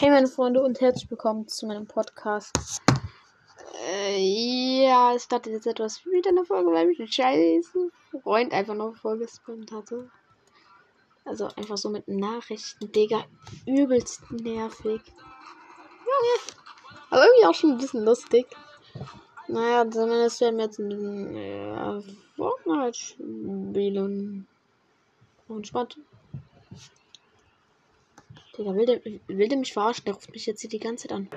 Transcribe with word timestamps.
Hey 0.00 0.10
meine 0.10 0.28
Freunde 0.28 0.62
und 0.62 0.80
herzlich 0.80 1.10
willkommen 1.10 1.48
zu 1.48 1.66
meinem 1.66 1.88
Podcast. 1.88 2.80
Äh, 3.84 4.84
ja, 4.84 5.12
es 5.12 5.24
startet 5.24 5.54
jetzt 5.54 5.66
etwas 5.66 6.06
wieder 6.06 6.30
eine 6.30 6.44
Folge, 6.44 6.70
weil 6.70 6.86
mich 6.86 7.00
ein 7.00 7.08
scheiße 7.08 7.90
Freund 8.22 8.52
einfach 8.52 8.76
noch 8.76 8.94
vorgespammt 8.94 9.72
hatte. 9.72 10.08
Also 11.24 11.48
einfach 11.56 11.76
so 11.76 11.90
mit 11.90 12.06
Nachrichten, 12.06 12.92
Digga. 12.92 13.24
Übelst 13.66 14.22
nervig. 14.30 15.02
Junge. 16.04 16.38
Aber 17.10 17.24
irgendwie 17.24 17.46
auch 17.46 17.54
schon 17.54 17.72
ein 17.72 17.78
bisschen 17.78 18.04
lustig. 18.04 18.46
Naja, 19.48 19.90
zumindest 19.90 20.40
werden 20.40 20.58
wir 20.58 20.66
jetzt 20.66 20.78
bisschen 20.78 21.34
äh, 21.34 22.02
Fortnite 22.36 22.96
spielen. 22.96 24.46
Und 25.48 25.66
spannend. 25.66 25.98
Digga, 28.58 28.74
will 28.74 28.86
der, 28.86 29.00
will 29.04 29.48
der 29.48 29.58
mich 29.58 29.72
verarschen? 29.72 30.04
Der 30.04 30.14
ruft 30.14 30.32
mich 30.32 30.46
jetzt 30.46 30.60
hier 30.60 30.70
die 30.70 30.80
ganze 30.80 31.06
Zeit 31.06 31.16
an. 31.16 31.28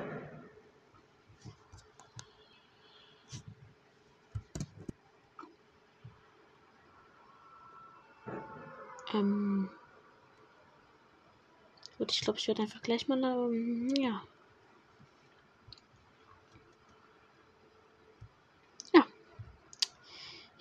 Ähm. 9.14 9.70
Gut, 12.00 12.12
ich 12.12 12.22
glaube, 12.22 12.40
ich 12.40 12.48
werde 12.48 12.64
einfach 12.64 12.82
gleich 12.82 13.08
mal, 13.08 13.22
ähm, 13.22 13.94
ja. 13.96 14.10
Ja. 14.10 14.31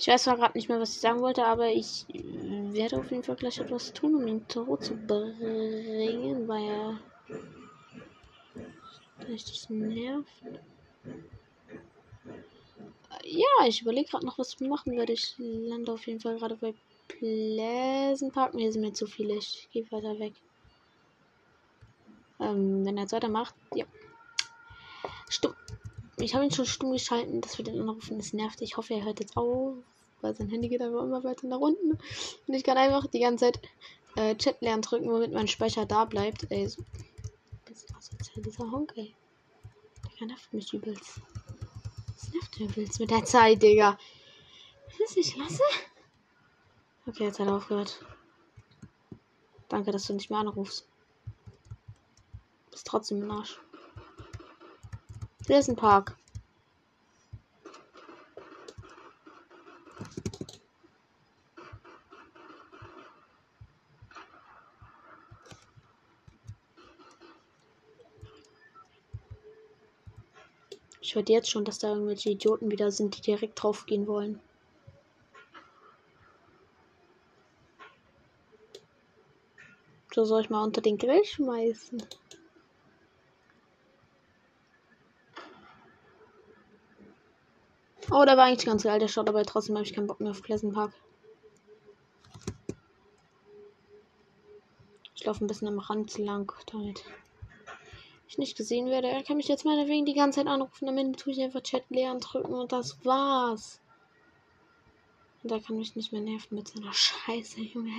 Ich 0.01 0.09
weiß 0.09 0.23
zwar 0.23 0.39
gerade 0.39 0.57
nicht 0.57 0.71
mehr, 0.71 0.81
was 0.81 0.95
ich 0.95 1.01
sagen 1.01 1.21
wollte, 1.21 1.45
aber 1.45 1.69
ich 1.69 2.07
werde 2.09 2.97
auf 2.97 3.11
jeden 3.11 3.23
Fall 3.23 3.37
gleich 3.37 3.59
etwas 3.59 3.93
tun, 3.93 4.15
um 4.15 4.27
ihn 4.27 4.49
zur 4.49 4.81
zu 4.81 4.95
bringen, 4.95 6.49
weil 6.49 6.65
er 6.65 7.01
richtig 9.29 9.69
nervt. 9.69 10.43
Ja, 13.25 13.67
ich 13.67 13.83
überlege 13.83 14.09
gerade 14.09 14.25
noch, 14.25 14.39
was 14.39 14.55
ich 14.55 14.67
machen 14.67 14.97
werde. 14.97 15.13
Ich 15.13 15.35
lande 15.37 15.93
auf 15.93 16.07
jeden 16.07 16.21
Fall 16.21 16.39
gerade 16.39 16.57
bei 16.57 16.73
Pleasant 17.07 18.33
Park. 18.33 18.55
Hier 18.57 18.73
sind 18.73 18.81
mir 18.81 18.95
zu 18.95 19.07
viele. 19.07 19.35
Ich 19.35 19.69
gehe 19.71 19.85
weiter 19.93 20.19
weg. 20.19 20.33
Ähm, 22.41 22.87
wenn 22.87 22.97
er 22.97 23.03
jetzt 23.03 23.13
weitermacht, 23.13 23.55
ja. 23.75 23.85
Stumm. 25.29 25.55
Ich 26.17 26.35
habe 26.35 26.45
ihn 26.45 26.51
schon 26.51 26.65
stumm 26.65 26.93
geschalten, 26.93 27.43
dass 27.43 27.59
wir 27.59 27.67
den 27.67 27.81
anrufen. 27.81 28.17
Das 28.17 28.33
nervt. 28.33 28.63
Ich 28.63 28.79
hoffe, 28.79 28.95
er 28.95 29.05
hört 29.05 29.21
jetzt 29.21 29.37
auf 29.37 29.77
weil 30.23 30.35
sein 30.35 30.49
Handy 30.49 30.69
geht 30.69 30.83
einfach 30.83 31.03
immer 31.03 31.23
weiter 31.25 31.47
nach 31.47 31.59
unten. 31.59 31.93
Und 31.93 32.55
ich 32.55 32.65
kann 32.65 32.79
einfach 32.79 33.07
die 33.07 33.21
ganze 33.21 33.47
Zeit 33.47 33.61
äh, 34.17 34.35
Chat 34.37 34.61
lernen 34.61 34.83
drücken, 34.83 35.11
womit 35.11 35.33
mein 35.33 35.49
Speicher 35.49 35.87
da 35.87 36.05
bleibt. 36.05 36.51
Ey, 36.51 36.69
so. 36.69 36.83
Bisschen 37.65 37.95
asozial, 37.97 38.43
dieser 38.43 38.71
Honk, 38.71 38.93
ey. 38.97 39.15
Der 40.19 40.27
nervt 40.27 40.53
mich 40.53 40.73
übelst. 40.73 41.21
Was 42.15 42.33
nervt 42.33 42.61
übelst 42.61 43.01
mit 43.01 43.11
der 43.11 43.25
Zeit, 43.25 43.63
Digga? 43.63 43.99
Was 45.01 45.17
ich 45.17 45.37
lasse? 45.37 45.63
Okay, 47.07 47.25
jetzt 47.25 47.41
hat 47.41 47.47
er 47.47 47.57
aufgehört. 47.57 48.05
Danke, 49.69 49.93
dass 49.93 50.07
du 50.07 50.13
nicht 50.13 50.31
mehr 50.31 50.41
anrufst. 50.41 50.87
Bist 52.71 52.87
trotzdem 52.87 53.23
im 53.23 53.31
Arsch. 53.31 53.59
Hier 55.47 55.59
ist 55.59 55.69
ein 55.69 55.77
Park. 55.77 56.17
Ich 71.11 71.17
hörte 71.17 71.33
jetzt 71.33 71.51
schon, 71.51 71.65
dass 71.65 71.81
da 71.81 71.89
irgendwelche 71.89 72.31
Idioten 72.31 72.71
wieder 72.71 72.93
sind, 72.93 73.17
die 73.17 73.21
direkt 73.21 73.61
drauf 73.61 73.85
gehen 73.85 74.07
wollen. 74.07 74.39
So 80.15 80.25
soll 80.25 80.43
ich 80.43 80.51
mal 80.51 80.63
unter 80.63 80.81
den 80.81 80.99
Grill 80.99 81.25
schmeißen. 81.25 82.01
Oh, 88.13 88.25
der 88.25 88.37
war 88.37 88.45
eigentlich 88.45 88.67
ganz 88.67 88.85
geil, 88.85 89.01
der 89.01 89.09
schaut 89.09 89.29
aber 89.29 89.43
trotzdem 89.43 89.75
habe 89.75 89.85
ich 89.85 89.93
keinen 89.93 90.07
Bock 90.07 90.21
mehr 90.21 90.31
auf 90.31 90.43
Pleasant 90.43 90.75
Park. 90.75 90.93
Ich 95.17 95.25
laufe 95.25 95.45
ein 95.45 95.49
bisschen 95.49 95.67
am 95.67 95.81
Rand 95.81 96.17
lang 96.19 96.53
damit 96.71 97.03
ich 98.31 98.39
nicht 98.39 98.57
gesehen 98.57 98.87
werde. 98.87 99.09
Er 99.09 99.25
kann 99.25 99.37
mich 99.37 99.49
jetzt 99.49 99.65
meinetwegen 99.65 100.07
die 100.07 100.15
ganze 100.15 100.41
Zeit 100.41 100.47
anrufen. 100.47 100.89
Am 100.89 100.97
Ende 100.97 101.19
tue 101.19 101.33
ich 101.33 101.41
einfach 101.41 101.63
Chat 101.63 101.85
leer 101.91 102.15
drücken 102.15 102.55
und 102.55 102.71
das 102.71 103.05
war's. 103.05 103.81
Und 105.43 105.51
er 105.51 105.61
kann 105.61 105.77
mich 105.77 105.97
nicht 105.97 106.13
mehr 106.13 106.21
nerven 106.21 106.55
mit 106.55 106.69
seiner 106.69 106.93
Scheiße, 106.93 107.61
Junge. 107.61 107.91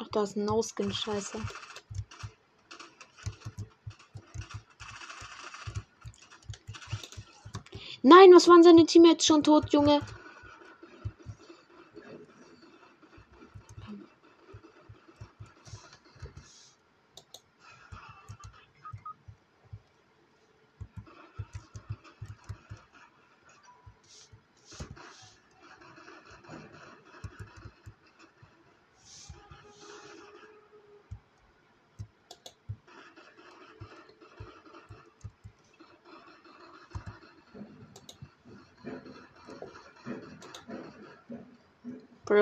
Ach, 0.00 0.08
da 0.10 0.22
ist 0.24 0.36
ein 0.36 0.44
No-Skin-Scheiße. 0.44 1.40
Nein, 8.08 8.32
was 8.32 8.46
waren 8.46 8.62
seine 8.62 8.86
Teammates 8.86 9.26
schon 9.26 9.42
tot, 9.42 9.72
Junge? 9.72 10.00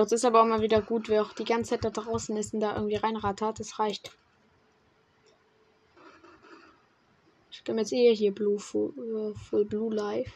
Bro, 0.04 0.08
es 0.08 0.20
ist 0.20 0.26
aber 0.26 0.42
auch 0.42 0.46
mal 0.46 0.60
wieder 0.60 0.82
gut, 0.82 1.08
wer 1.08 1.22
auch 1.22 1.32
die 1.32 1.46
ganze 1.46 1.70
Zeit 1.70 1.84
da 1.86 1.88
draußen 1.88 2.36
ist 2.36 2.52
und 2.52 2.60
da 2.60 2.74
irgendwie 2.74 2.96
reinrattert. 2.96 3.58
Das 3.58 3.78
reicht. 3.78 4.14
Ich 7.50 7.64
komme 7.64 7.80
jetzt 7.80 7.92
eher 7.94 8.12
hier 8.12 8.34
Blue 8.34 8.58
Full, 8.58 8.92
uh, 8.98 9.32
Full 9.32 9.64
Blue 9.64 9.94
Live. 9.94 10.30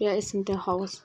Wer 0.00 0.18
ist 0.18 0.34
in 0.34 0.44
der 0.44 0.66
Haus? 0.66 1.04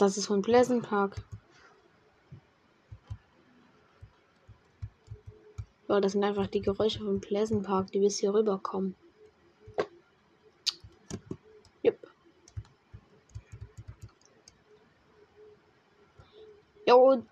Das 0.00 0.16
ist 0.16 0.26
von 0.26 0.42
Pleasant 0.42 0.82
Park. 0.82 1.16
Ja, 5.88 6.00
das 6.00 6.12
sind 6.12 6.24
einfach 6.24 6.46
die 6.46 6.62
Geräusche 6.62 7.00
von 7.00 7.20
Pleasant 7.20 7.64
Park, 7.64 7.92
die 7.92 7.98
bis 7.98 8.18
hier 8.18 8.32
rüberkommen. 8.32 8.94
Jupp. 11.82 11.98
Ja, 16.86 16.94
und 16.94 17.26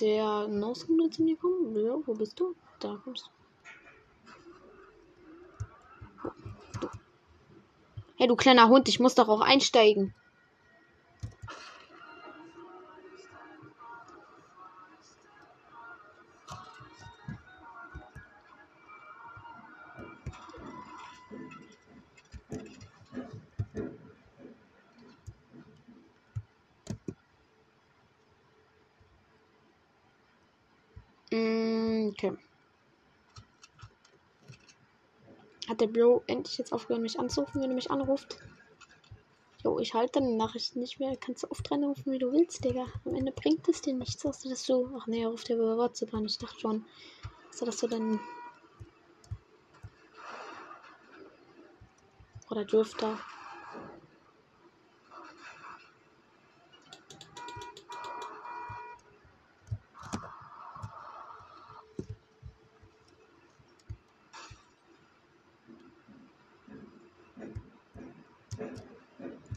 der 0.00 0.48
Noskin 0.48 1.12
zu 1.12 1.22
mir 1.22 1.36
kommen. 1.36 1.76
Ja, 1.76 1.94
wo 2.04 2.14
bist 2.14 2.40
du? 2.40 2.54
Da 2.80 2.98
kommst 3.04 3.26
du. 3.26 3.38
Hey, 8.16 8.26
du 8.26 8.34
kleiner 8.34 8.68
Hund, 8.68 8.88
ich 8.88 8.98
muss 8.98 9.14
doch 9.14 9.28
auch 9.28 9.40
einsteigen. 9.40 10.12
Hat 35.78 35.94
der 35.94 36.00
Bro 36.00 36.24
endlich 36.26 36.58
jetzt 36.58 36.72
aufgehört, 36.72 37.02
mich 37.02 37.20
anzurufen, 37.20 37.62
wenn 37.62 37.70
er 37.70 37.76
mich 37.76 37.88
anruft? 37.88 38.40
Jo, 39.62 39.78
ich 39.78 39.94
halte 39.94 40.18
deine 40.18 40.36
Nachrichten 40.36 40.80
nicht 40.80 40.98
mehr. 40.98 41.16
Kannst 41.16 41.44
du 41.44 41.50
oft 41.52 41.70
reinrufen, 41.70 42.10
wie 42.10 42.18
du 42.18 42.32
willst, 42.32 42.64
Digga. 42.64 42.86
Am 43.04 43.14
Ende 43.14 43.30
bringt 43.30 43.68
es 43.68 43.80
dir 43.80 43.94
nichts, 43.94 44.26
außer 44.26 44.48
dass 44.48 44.66
du. 44.66 44.90
Ach 44.98 45.06
nee, 45.06 45.22
er 45.22 45.28
ruft 45.28 45.48
ja 45.48 45.54
über 45.54 45.76
WhatsApp 45.76 46.12
an. 46.14 46.24
Ich 46.24 46.38
dachte 46.38 46.58
schon. 46.58 46.84
Außer 47.50 47.66
dass 47.66 47.76
du 47.76 47.86
dann. 47.86 48.18
Oder 52.50 52.64
Drifter. 52.64 53.16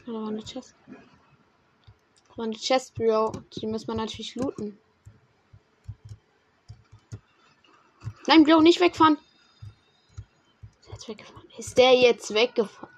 Da 0.04 0.12
war 0.12 0.28
eine 0.28 0.40
Chest. 0.52 0.74
Eine 2.36 2.54
Chest, 2.54 2.94
Bro. 2.94 3.32
Die 3.56 3.66
muss 3.66 3.86
man 3.86 3.96
natürlich 3.96 4.34
looten. 4.34 4.78
Nein, 8.26 8.44
Bro, 8.44 8.60
nicht 8.60 8.80
wegfahren. 8.80 9.18
Ist 10.80 10.86
der 10.86 10.92
jetzt 10.92 11.08
weggefahren? 11.08 11.48
Ist 11.58 11.78
der 11.78 11.94
jetzt 11.94 12.34
weggefahren? 12.34 12.91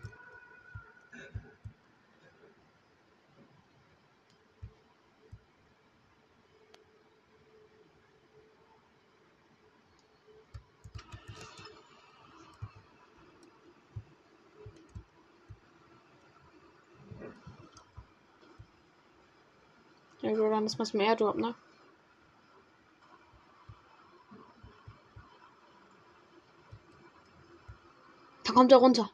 Dann 20.64 20.70
ist 20.70 20.78
was 20.78 20.94
mehr 20.94 21.08
Airdrop, 21.08 21.36
ne? 21.36 21.54
Da 28.44 28.52
kommt 28.54 28.72
er 28.72 28.78
runter. 28.78 29.10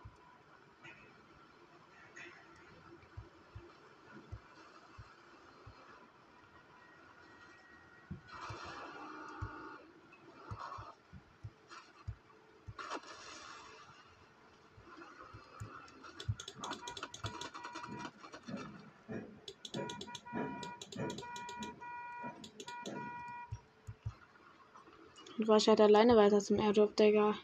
Und 25.41 25.49
war 25.49 25.57
ich 25.57 25.69
halt 25.69 25.81
alleine 25.81 26.19
weiter 26.19 26.39
zum 26.39 26.59
Airdrop, 26.61 26.95
Digga. 26.97 27.35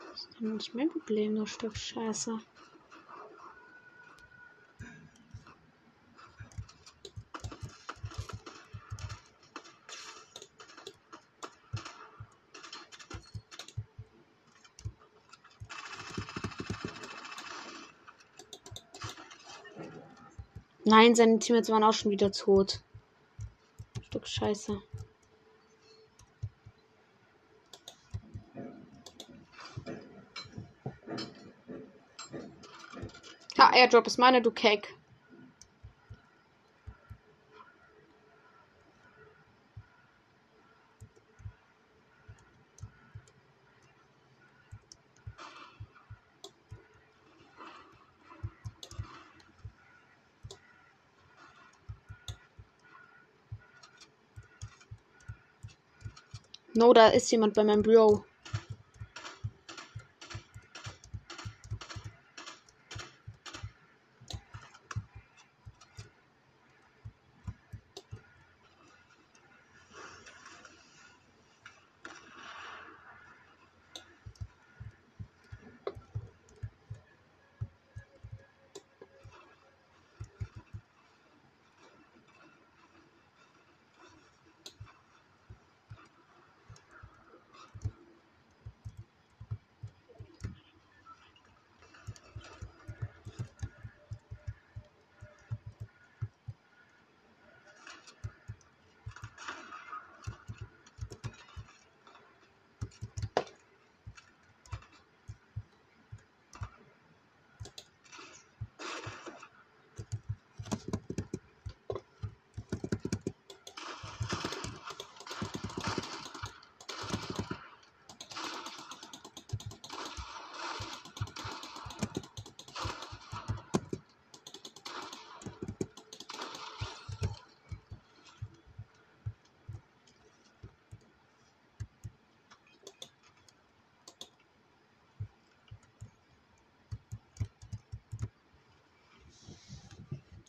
Das 0.00 0.22
ist 0.22 0.28
dann 0.40 0.56
nicht 0.56 0.74
mein 0.74 0.90
Problem, 0.90 1.34
nur 1.34 1.46
Stück 1.46 1.76
Scheiße. 1.76 2.36
Nein, 20.84 21.14
seine 21.14 21.38
Teammates 21.38 21.70
waren 21.70 21.84
auch 21.84 21.92
schon 21.92 22.10
wieder 22.10 22.32
tot. 22.32 22.80
Stück 24.08 24.26
Scheiße. 24.26 24.82
Airdrop 33.78 34.08
ist 34.08 34.18
meine, 34.18 34.42
du 34.42 34.50
Cake. 34.50 34.88
No, 56.74 56.92
da 56.92 57.08
ist 57.08 57.30
jemand 57.30 57.54
bei 57.54 57.62
meinem 57.62 57.82
Bro. 57.82 58.27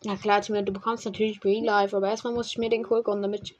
Ja 0.10 0.16
klar, 0.16 0.42
Team, 0.42 0.66
du 0.66 0.72
bekommst 0.72 1.06
natürlich 1.06 1.44
Real 1.46 1.64
Life, 1.64 1.96
aber 1.96 2.10
erstmal 2.10 2.34
muss 2.34 2.48
ich 2.48 2.58
mir 2.58 2.68
den 2.68 2.82
Coolgun 2.82 3.22
damit. 3.22 3.54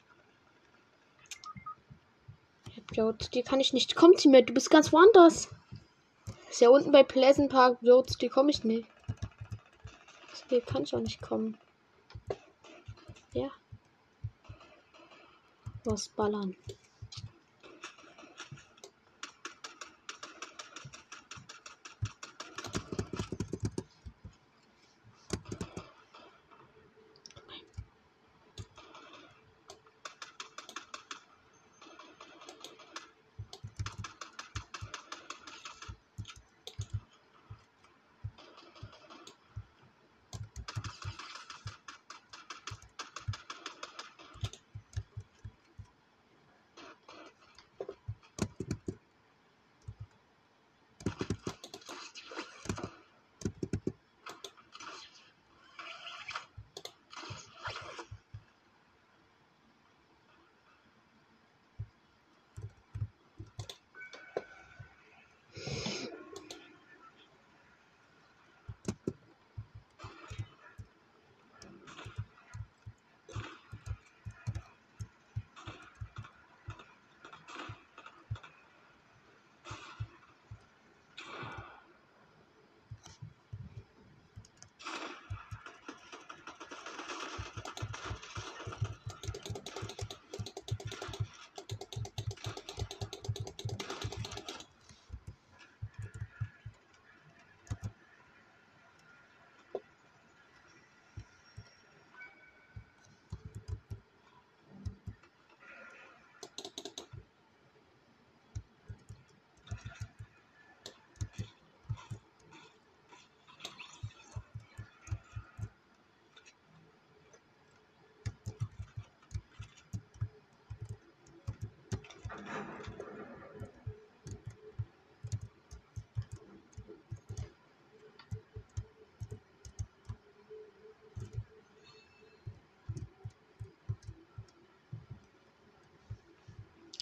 Ja, 2.90 3.12
die 3.12 3.42
kann 3.42 3.60
ich 3.60 3.72
nicht. 3.72 3.94
Komm, 3.94 4.16
Team, 4.16 4.32
du 4.32 4.52
bist 4.52 4.68
ganz 4.68 4.92
woanders. 4.92 5.48
Ist 6.50 6.60
ja 6.60 6.68
unten 6.70 6.90
bei 6.90 7.04
Pleasant 7.04 7.52
Park, 7.52 7.78
Jod, 7.82 8.20
die 8.20 8.28
komme 8.28 8.50
ich 8.50 8.64
nicht. 8.64 8.84
Hier 10.48 10.60
kann 10.60 10.82
ich 10.82 10.92
auch 10.92 11.00
nicht 11.00 11.22
kommen. 11.22 11.56
Ja. 13.32 13.52
Was 15.84 16.08
ballern. 16.08 16.56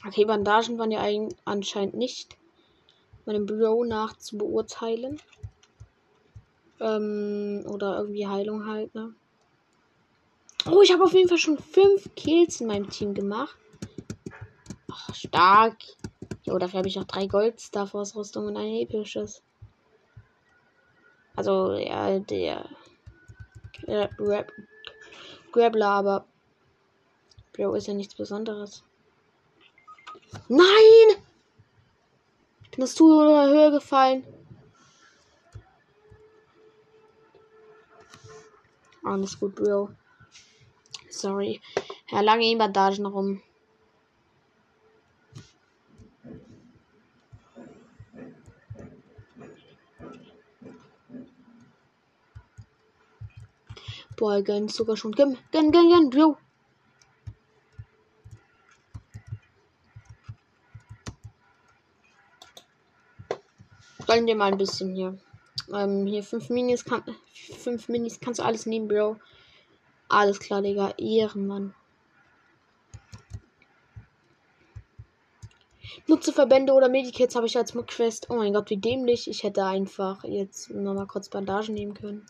Okay, 0.06 0.24
Bandagen 0.24 0.78
waren 0.78 0.90
ja 0.90 1.02
anscheinend 1.44 1.94
nicht 1.94 2.36
meinem 3.26 3.44
Bro 3.44 3.84
nach 3.84 4.16
zu 4.16 4.38
beurteilen. 4.38 5.20
Ähm, 6.80 7.64
oder 7.68 7.98
irgendwie 7.98 8.26
Heilung 8.26 8.66
halt, 8.66 8.94
ne? 8.94 9.14
Oh, 10.66 10.80
ich 10.82 10.92
habe 10.92 11.04
auf 11.04 11.12
jeden 11.12 11.28
Fall 11.28 11.38
schon 11.38 11.58
fünf 11.58 12.14
Kills 12.14 12.60
in 12.60 12.68
meinem 12.68 12.88
Team 12.88 13.12
gemacht. 13.12 13.56
Stark. 15.12 15.76
Jo, 16.44 16.58
dafür 16.58 16.78
habe 16.78 16.88
ich 16.88 16.98
auch 16.98 17.04
drei 17.04 17.26
Gold 17.26 17.60
Star 17.60 17.86
Force 17.86 18.14
Rüstung 18.16 18.46
und 18.46 18.56
ein 18.56 18.74
episches. 18.74 19.42
Also, 21.36 21.74
ja, 21.74 22.18
der 22.18 22.68
Grappler, 25.52 25.88
aber 25.88 26.26
Bro 27.52 27.74
ist 27.74 27.86
ja 27.86 27.94
nichts 27.94 28.14
Besonderes. 28.14 28.84
Nein! 30.48 31.22
Bin 32.70 32.80
das 32.80 32.94
Tool 32.94 33.26
oder 33.26 33.48
Höhe 33.48 33.70
gefallen? 33.70 34.24
Alles 39.02 39.38
gut, 39.40 39.54
Bro. 39.54 39.90
Sorry. 41.08 41.60
Ja, 42.10 42.20
lange 42.20 42.50
in 42.50 42.58
Bandagen 42.58 43.06
rum. 43.06 43.42
Boah, 54.18 54.42
gönn 54.42 54.66
sogar 54.66 54.96
schon. 54.96 55.12
Gönn, 55.12 55.38
gönn, 55.52 55.70
gönn, 55.70 55.88
gönn, 55.88 56.10
Bro. 56.10 56.36
Gönn 64.08 64.26
dir 64.26 64.34
mal 64.34 64.50
ein 64.50 64.58
bisschen 64.58 64.92
hier. 64.92 65.16
Ähm, 65.72 66.06
hier 66.06 66.24
fünf 66.24 66.48
Minis 66.48 66.84
kann, 66.84 67.04
fünf 67.58 67.88
Minis 67.88 68.18
kannst 68.18 68.40
du 68.40 68.44
alles 68.44 68.66
nehmen, 68.66 68.88
Bro. 68.88 69.18
Alles 70.08 70.40
klar, 70.40 70.62
Digga. 70.62 70.94
Ehrenmann. 70.96 71.74
Nutze 76.08 76.32
Verbände 76.32 76.72
oder 76.72 76.88
Medikits 76.88 77.36
habe 77.36 77.46
ich 77.46 77.56
als 77.56 77.72
Quest. 77.86 78.30
Oh 78.30 78.36
mein 78.36 78.54
Gott, 78.54 78.70
wie 78.70 78.78
dämlich. 78.78 79.28
Ich 79.28 79.44
hätte 79.44 79.64
einfach 79.64 80.24
jetzt 80.24 80.70
nochmal 80.70 81.06
kurz 81.06 81.28
Bandagen 81.28 81.74
nehmen 81.74 81.94
können. 81.94 82.26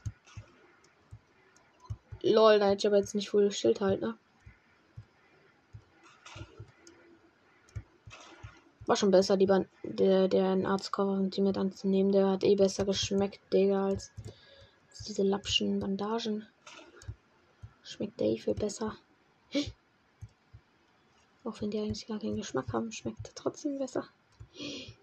Lol, 2.29 2.59
da 2.59 2.69
hätte 2.69 2.79
ich 2.79 2.87
aber 2.87 2.99
jetzt 2.99 3.15
nicht 3.15 3.33
wohl 3.33 3.51
Schild 3.51 3.81
halt, 3.81 4.01
ne? 4.01 4.17
War 8.87 8.97
schon 8.97 9.11
besser, 9.11 9.37
die 9.37 9.47
Band 9.47 9.69
der, 9.83 10.29
der 10.29 10.49
einen 10.49 10.65
Arztcover 10.65 11.13
und 11.13 11.37
die 11.37 11.43
mit 11.43 11.59
anzunehmen. 11.59 12.11
Der 12.11 12.31
hat 12.31 12.45
eh 12.45 12.55
besser 12.55 12.87
geschmeckt, 12.87 13.41
Digga, 13.53 13.87
als, 13.87 14.13
als 14.89 15.05
diese 15.05 15.23
lapschen 15.23 15.79
Bandagen. 15.79 16.47
Schmeckt 17.83 18.19
der 18.19 18.29
eh 18.29 18.39
viel 18.39 18.55
besser. 18.55 18.97
Auch 21.45 21.61
wenn 21.61 21.71
die 21.71 21.79
eigentlich 21.79 22.07
gar 22.07 22.19
keinen 22.19 22.37
Geschmack 22.37 22.73
haben, 22.73 22.91
schmeckt 22.91 23.27
der 23.27 23.35
trotzdem 23.35 23.79
besser. 23.79 24.09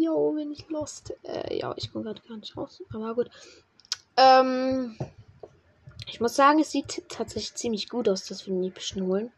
Jo, 0.00 0.32
bin 0.32 0.52
ich 0.52 0.68
lost. 0.68 1.14
Äh, 1.22 1.58
ja, 1.58 1.72
ich 1.76 1.90
komme 1.90 2.04
gerade 2.04 2.20
gar 2.28 2.36
nicht 2.36 2.56
raus. 2.56 2.82
Aber 2.92 3.14
gut. 3.14 3.30
Ähm, 4.16 4.98
ich 6.14 6.20
muss 6.20 6.36
sagen, 6.36 6.60
es 6.60 6.70
sieht 6.70 7.08
tatsächlich 7.08 7.54
ziemlich 7.54 7.88
gut 7.88 8.08
aus, 8.08 8.24
dass 8.26 8.46
wir 8.46 8.54
den 8.54 8.64
epischen 8.64 9.06
holen 9.06 9.32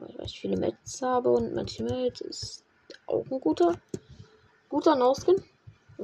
weil 0.00 0.26
ich 0.26 0.40
viele 0.40 0.56
Mets 0.56 1.02
habe 1.02 1.30
und 1.30 1.54
mein 1.54 1.66
Teammate 1.66 2.24
ist 2.24 2.64
auch 3.06 3.24
ein 3.30 3.40
guter, 3.40 3.74
guter 4.68 4.94
No-Skin. 4.94 5.42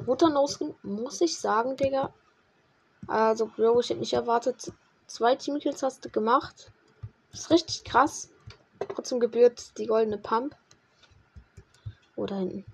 Guter 0.07 0.31
No-Skin, 0.31 0.75
muss 0.83 1.21
ich 1.21 1.39
sagen, 1.39 1.77
Digga. 1.77 2.13
Also, 3.07 3.47
Bro, 3.47 3.81
ich 3.81 3.91
hätte 3.91 4.01
nicht 4.01 4.13
erwartet. 4.13 4.73
Zwei 5.07 5.37
Teamkills 5.37 5.83
hast 5.83 6.05
du 6.05 6.11
gemacht. 6.11 6.73
Das 7.31 7.43
ist 7.43 7.51
richtig 7.51 7.85
krass. 7.85 8.31
Trotzdem 8.95 9.21
gebührt 9.21 9.79
die 9.79 9.87
goldene 9.87 10.19
Pump. 10.19 10.57
Oder 12.17 12.39
hinten. 12.39 12.65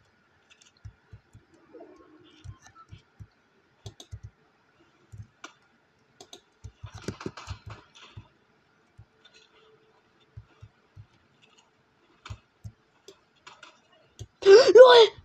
LOL! 14.73 15.21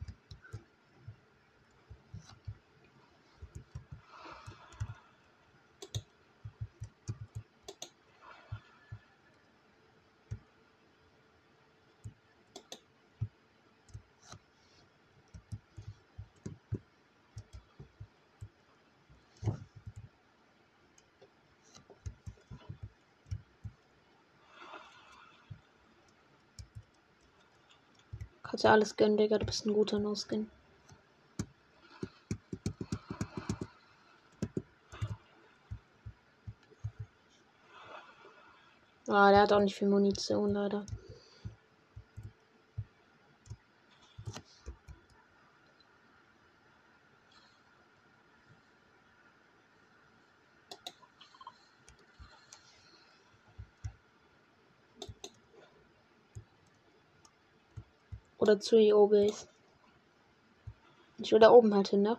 Kannst 28.56 28.64
ja 28.64 28.72
alles 28.72 28.96
gönnen, 28.96 29.18
Digga. 29.18 29.38
Du 29.38 29.46
bist 29.46 29.66
ein 29.66 29.74
guter 29.74 30.00
No-Skin. 30.00 30.50
Ah, 39.10 39.30
der 39.32 39.42
hat 39.42 39.52
auch 39.52 39.60
nicht 39.60 39.76
viel 39.76 39.90
Munition, 39.90 40.52
leider. 40.52 40.86
Oder 58.46 58.60
zu 58.60 58.76
EO-Base. 58.76 59.48
Ich 61.18 61.32
will 61.32 61.40
da 61.40 61.50
oben 61.50 61.74
halt 61.74 61.88
hin, 61.88 62.04
ne? 62.04 62.16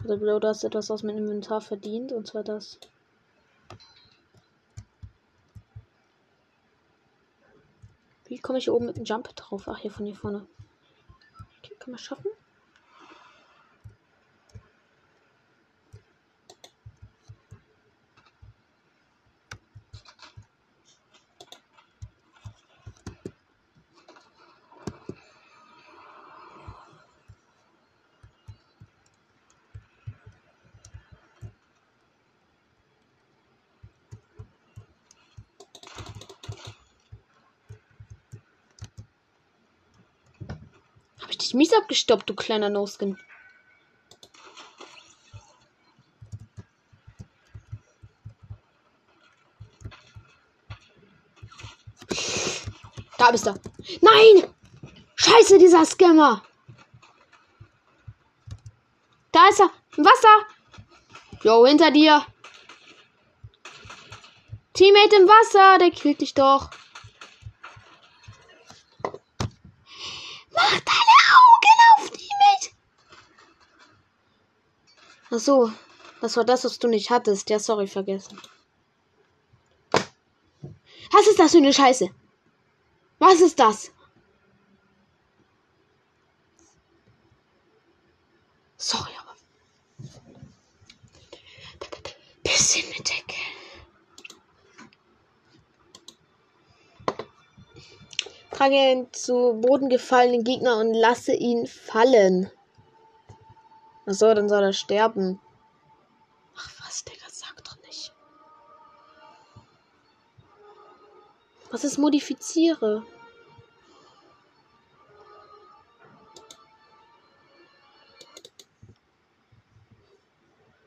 Also 0.00 0.18
Bro, 0.18 0.40
du 0.40 0.48
hast 0.48 0.64
etwas 0.64 0.90
aus 0.90 1.04
meinem 1.04 1.18
Inventar 1.18 1.60
verdient, 1.60 2.10
und 2.10 2.26
zwar 2.26 2.42
das. 2.42 2.80
Wie 8.24 8.40
komme 8.40 8.58
ich 8.58 8.64
hier 8.64 8.74
oben 8.74 8.86
mit 8.86 8.96
dem 8.96 9.04
Jump 9.04 9.28
drauf? 9.36 9.68
Ach, 9.68 9.78
hier 9.78 9.92
von 9.92 10.04
hier 10.04 10.16
vorne. 10.16 10.44
Okay, 11.60 11.76
kann 11.78 11.92
man 11.92 12.00
schaffen? 12.00 12.27
Dich 41.36 41.54
mies 41.54 41.72
abgestoppt, 41.72 42.30
du 42.30 42.34
kleiner 42.34 42.70
No-Skin. 42.70 43.18
Da 53.18 53.32
bist 53.32 53.46
du. 53.46 53.60
Nein! 54.00 54.54
Scheiße, 55.16 55.58
dieser 55.58 55.84
Scammer. 55.84 56.42
Da 59.32 59.48
ist 59.48 59.60
er. 59.60 59.70
Im 59.96 60.04
Wasser. 60.04 60.46
Jo, 61.42 61.66
hinter 61.66 61.90
dir. 61.90 62.24
Teammate 64.72 65.16
im 65.16 65.26
Wasser, 65.26 65.78
der 65.78 65.90
killt 65.90 66.20
dich 66.20 66.34
doch. 66.34 66.70
Mach 70.52 70.70
deine 70.70 71.18
Augen 71.34 71.78
auf, 71.96 72.10
Teammate. 72.10 72.70
Ach 75.30 75.38
so, 75.38 75.70
das 76.20 76.36
war 76.36 76.44
das, 76.44 76.64
was 76.64 76.78
du 76.78 76.88
nicht 76.88 77.10
hattest. 77.10 77.50
Ja, 77.50 77.58
sorry, 77.58 77.86
vergessen. 77.86 78.40
Was 81.12 81.26
ist 81.26 81.38
das 81.38 81.52
für 81.52 81.58
eine 81.58 81.72
Scheiße? 81.72 82.08
Was 83.18 83.40
ist 83.40 83.58
das? 83.58 83.90
Sorry, 88.76 89.10
aber. 89.20 89.34
Bisschen 92.42 92.88
mit 92.90 93.08
Decke. 93.08 93.34
Trage 98.50 99.06
zu 99.12 99.60
Boden 99.60 99.88
gefallenen 99.88 100.44
Gegner 100.44 100.78
und 100.78 100.94
lasse 100.94 101.32
ihn 101.32 101.66
fallen. 101.66 102.50
Achso, 104.08 104.32
dann 104.32 104.48
soll 104.48 104.62
er 104.62 104.72
sterben. 104.72 105.38
Ach 106.56 106.70
was, 106.80 107.04
Digga, 107.04 107.26
sag 107.30 107.62
doch 107.62 107.76
nicht. 107.82 108.14
Was 111.70 111.84
ist 111.84 111.98
modifiziere? 111.98 113.04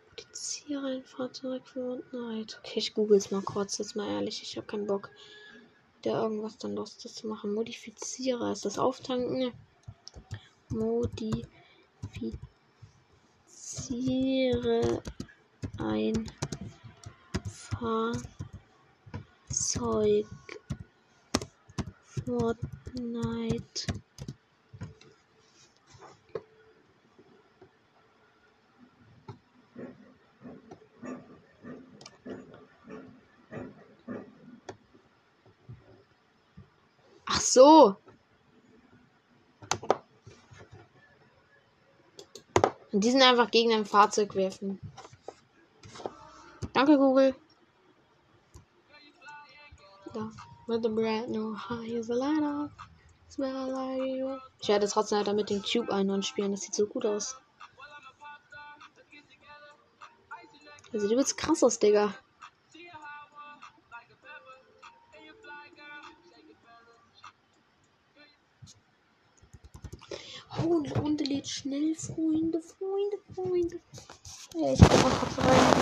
Modifiziere 0.09 0.87
ein 0.87 1.03
Fahrzeug 1.03 1.67
für 1.67 2.01
Night. 2.11 2.59
Okay, 2.63 2.79
ich 2.79 2.95
google 2.95 3.17
es 3.17 3.29
mal 3.29 3.43
kurz, 3.43 3.77
jetzt 3.77 3.95
mal 3.95 4.09
ehrlich, 4.09 4.41
ich 4.41 4.57
habe 4.57 4.65
keinen 4.65 4.87
Bock, 4.87 5.11
da 6.01 6.23
irgendwas 6.23 6.57
dann 6.57 6.73
los 6.73 6.97
zu 6.97 7.27
machen. 7.27 7.53
Modifiziere, 7.53 8.51
ist 8.51 8.65
das 8.65 8.79
Auftanken? 8.79 9.53
Modifiziere 10.69 11.51
ein 15.79 16.31
Fahrzeug 19.49 20.25
Fortnite. 22.05 23.87
Ach 37.25 37.41
so. 37.41 37.97
Und 42.91 43.03
diesen 43.03 43.21
einfach 43.21 43.51
gegen 43.51 43.73
ein 43.73 43.85
Fahrzeug 43.85 44.35
werfen. 44.35 44.79
Danke, 46.73 46.97
Google. 46.97 47.35
Da. 50.13 50.31
With 50.67 50.81
the 50.83 50.89
brand 50.89 51.29
new 51.29 51.55
high. 51.55 52.03
Smell. 53.29 54.39
Ich 54.61 54.67
werde 54.67 54.87
trotzdem 54.87 55.17
halt 55.19 55.35
mit 55.35 55.49
dem 55.49 55.61
Cube 55.61 55.91
ein 55.91 56.23
spielen. 56.23 56.51
Das 56.51 56.61
sieht 56.61 56.75
so 56.75 56.85
gut 56.85 57.05
aus. 57.05 57.37
Das 60.91 61.01
sieht 61.01 61.11
übelst 61.11 61.37
krass 61.37 61.63
aus, 61.63 61.79
Digga. 61.79 62.13
Oh, 70.63 70.77
eine 70.77 70.93
Runde 70.93 71.23
lädt 71.23 71.47
schnell, 71.47 71.95
Freunde, 71.95 72.61
Freunde, 72.61 73.17
Freunde. 73.33 73.79
Ja, 74.53 74.73
ich 74.73 74.79
guck 74.79 75.03
mal 75.03 75.11
kurz 75.11 75.37
rein. 75.39 75.81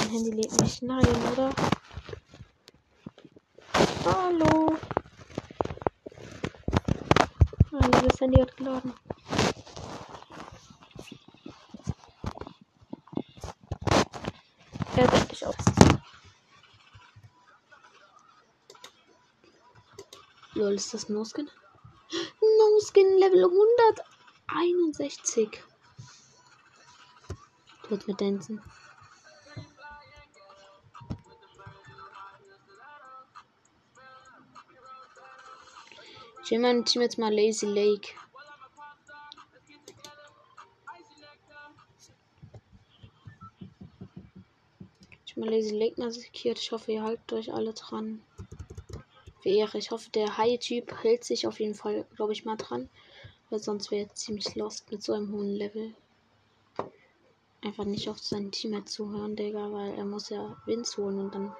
Mein 0.00 0.08
Handy 0.10 0.30
lädt 0.30 0.60
nicht. 0.60 0.82
Nein, 0.82 1.06
oder? 1.32 1.50
Hallo. 4.04 4.78
Ah, 7.72 7.88
das 7.88 8.20
Handy 8.20 8.40
hat 8.40 8.56
geladen. 8.56 8.94
Ja, 14.96 15.06
dachte 15.06 15.32
ich 15.32 15.46
auch. 15.46 15.54
Lol, 20.54 20.72
ist 20.72 20.94
das 20.94 21.10
No-Skin? 21.10 21.50
No-Skin 22.96 23.18
Level 23.18 23.44
161. 24.48 25.62
Tut 27.86 28.08
mit 28.08 28.20
Dancen. 28.20 28.62
Ich 36.42 36.50
will 36.52 36.60
mein 36.60 36.84
Team 36.84 37.02
jetzt 37.02 37.18
mal 37.18 37.34
Lazy 37.34 37.66
Lake. 37.66 38.14
Ich 45.26 45.32
habe 45.32 45.40
mal 45.40 45.50
Lazy 45.50 45.76
Lake 45.76 46.00
massikiert. 46.00 46.58
Ich 46.58 46.72
hoffe, 46.72 46.92
ihr 46.92 47.02
haltet 47.02 47.32
euch 47.32 47.52
alle 47.52 47.74
dran. 47.74 48.22
Für. 49.46 49.78
Ich 49.78 49.92
hoffe, 49.92 50.10
der 50.10 50.36
High-Typ 50.38 51.04
hält 51.04 51.22
sich 51.22 51.46
auf 51.46 51.60
jeden 51.60 51.76
Fall, 51.76 52.04
glaube 52.16 52.32
ich, 52.32 52.44
mal 52.44 52.56
dran. 52.56 52.90
Weil 53.48 53.60
sonst 53.60 53.92
wäre 53.92 54.08
er 54.08 54.14
ziemlich 54.14 54.56
lost 54.56 54.90
mit 54.90 55.04
so 55.04 55.12
einem 55.12 55.30
hohen 55.32 55.54
Level. 55.54 55.94
Einfach 57.62 57.84
nicht 57.84 58.08
auf 58.08 58.18
sein 58.18 58.50
Team 58.50 58.84
zuhören, 58.86 59.36
Digga, 59.36 59.70
weil 59.72 59.94
er 59.94 60.04
muss 60.04 60.30
ja 60.30 60.60
Wins 60.66 60.96
holen 60.96 61.20
und 61.20 61.32
dann. 61.32 61.54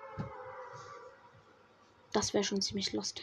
Das 2.12 2.34
wäre 2.34 2.42
schon 2.42 2.60
ziemlich 2.60 2.92
lost. 2.92 3.22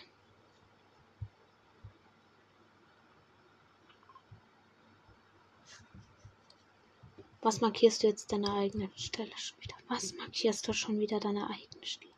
Was 7.42 7.60
markierst 7.60 8.04
du 8.04 8.08
jetzt 8.08 8.32
deine 8.32 8.54
eigene 8.54 8.90
Stelle 8.96 9.34
schon 9.36 9.60
wieder? 9.60 9.76
Was 9.90 10.14
markierst 10.14 10.66
du 10.66 10.72
schon 10.72 11.00
wieder 11.00 11.20
deine 11.20 11.50
eigene 11.50 11.86
Stelle? 11.86 12.14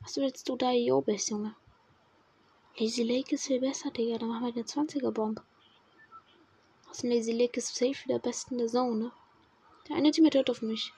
Was 0.00 0.16
willst 0.16 0.48
du 0.48 0.56
da 0.56 0.72
Jo 0.72 1.02
bist, 1.02 1.30
Junge? 1.30 1.54
Lazy 2.78 3.02
Lake 3.02 3.34
ist 3.34 3.46
viel 3.46 3.60
besser, 3.60 3.90
Digga. 3.90 4.18
Dann 4.18 4.28
machen 4.28 4.46
wir 4.46 4.52
eine 4.52 4.62
20er 4.62 5.10
Bomb. 5.10 5.42
Aus 6.88 6.98
dem 6.98 7.10
Lazy 7.10 7.32
Lake 7.32 7.58
ist 7.58 7.74
safe 7.74 8.04
wieder 8.04 8.20
best 8.20 8.52
in 8.52 8.58
der 8.58 8.68
Zone, 8.68 8.96
ne? 8.96 9.12
Der 9.88 9.96
eine 9.96 10.12
Team 10.12 10.28
hört 10.32 10.48
auf 10.48 10.62
mich. 10.62 10.92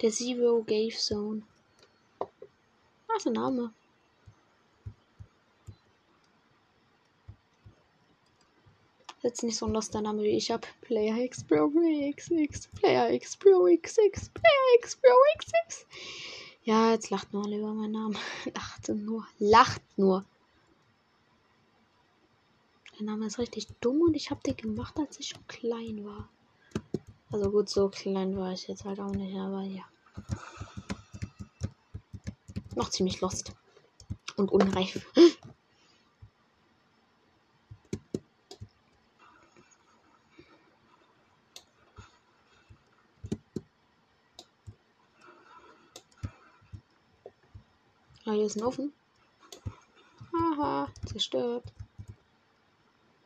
Der 0.00 0.10
Zero 0.10 0.62
Gave 0.62 0.96
Zone. 0.96 1.42
Was 3.06 3.24
der 3.24 3.32
Name? 3.32 3.72
Jetzt 9.22 9.42
nicht 9.42 9.56
so 9.56 9.66
ein 9.66 9.72
loster 9.72 10.00
Name 10.00 10.22
wie 10.22 10.36
ich 10.36 10.50
hab. 10.50 10.66
Player 10.80 11.18
X 11.18 11.44
Pro 11.44 11.68
XX. 11.68 12.68
Player 12.68 13.10
X 13.10 13.36
Pro 13.36 13.66
XX. 13.66 14.30
Player 14.30 14.78
X 14.78 14.96
Pro 14.96 15.10
XX. 15.38 15.86
Ja, 16.64 16.92
jetzt 16.92 17.10
lacht 17.10 17.32
nur 17.32 17.46
über 17.46 17.74
meinen 17.74 17.92
Namen. 17.92 18.18
Lacht 18.54 18.88
nur. 18.88 19.26
Lacht 19.38 19.82
nur. 19.96 20.24
Der 22.98 23.06
Name 23.06 23.26
ist 23.26 23.38
richtig 23.38 23.68
dumm 23.80 24.00
und 24.00 24.14
ich 24.14 24.32
hab 24.32 24.42
den 24.42 24.56
gemacht, 24.56 24.98
als 24.98 25.20
ich 25.20 25.28
schon 25.28 25.46
klein 25.46 26.04
war. 26.04 26.28
Also 27.30 27.48
gut, 27.48 27.68
so 27.68 27.88
klein 27.88 28.36
war 28.36 28.52
ich 28.52 28.66
jetzt 28.66 28.84
halt 28.84 28.98
auch 28.98 29.12
nicht, 29.12 29.36
aber 29.36 29.62
ja. 29.62 29.84
Noch 32.74 32.90
ziemlich 32.90 33.20
lost. 33.20 33.52
Und 34.36 34.50
unreif. 34.50 35.06
Ah, 48.24 48.32
hier 48.32 48.44
ist 48.44 48.56
ein 48.56 48.64
Ofen. 48.64 48.92
Haha, 50.32 50.88
zerstört. 51.06 51.72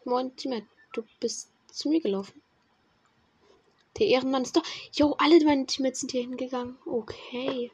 Moin, 0.04 0.34
Teammate. 0.36 0.66
Du 0.92 1.04
bist 1.20 1.50
zu 1.68 1.88
mir 1.88 2.00
gelaufen. 2.00 2.42
Der 3.98 4.06
Ehrenmann 4.06 4.42
ist 4.42 4.56
doch. 4.56 4.64
Jo, 4.92 5.14
alle 5.18 5.44
meine 5.44 5.66
Teammates 5.66 6.00
sind 6.00 6.12
hier 6.12 6.22
hingegangen. 6.22 6.76
Okay. 6.86 7.70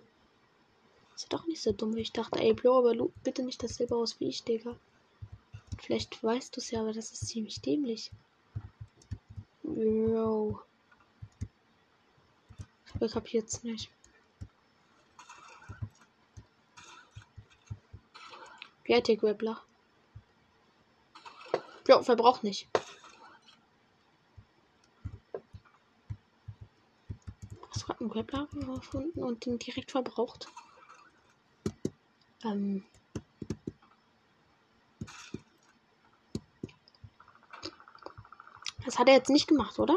Ist 1.15 1.33
ja 1.33 1.39
doch 1.39 1.47
nicht 1.47 1.63
so 1.63 1.73
dumm, 1.73 1.97
wie 1.97 2.03
ich 2.03 2.13
dachte. 2.13 2.39
Ey, 2.39 2.53
Bro, 2.53 2.79
aber 2.79 2.95
Lu, 2.95 3.11
bitte 3.25 3.43
nicht 3.43 3.63
dasselbe 3.63 3.97
aus 3.97 4.21
wie 4.21 4.29
ich, 4.29 4.45
Digga. 4.45 4.77
Vielleicht 5.79 6.23
weißt 6.23 6.55
du 6.55 6.61
es 6.61 6.71
ja, 6.71 6.81
aber 6.81 6.93
das 6.93 7.13
ist 7.13 7.27
ziemlich 7.29 7.61
dämlich. 7.61 8.11
Bro. 9.63 10.61
Ich 13.01 13.13
kapiert's 13.13 13.63
nicht. 13.63 13.91
Wie 18.85 18.95
hat 18.95 19.07
der 19.07 19.17
Grappler? 19.17 19.63
Ja, 21.99 22.05
verbraucht 22.05 22.45
nicht. 22.45 22.69
Hast 27.71 27.87
gerade 27.87 28.01
einen 28.01 28.09
Grappler 28.09 28.47
gefunden 28.53 29.25
und 29.25 29.45
den 29.45 29.59
direkt 29.59 29.91
verbraucht? 29.91 30.47
Ähm. 32.45 32.85
Das 38.85 39.01
hat 39.01 39.09
er 39.09 39.15
jetzt 39.15 39.31
nicht 39.31 39.49
gemacht, 39.49 39.81
oder? 39.81 39.97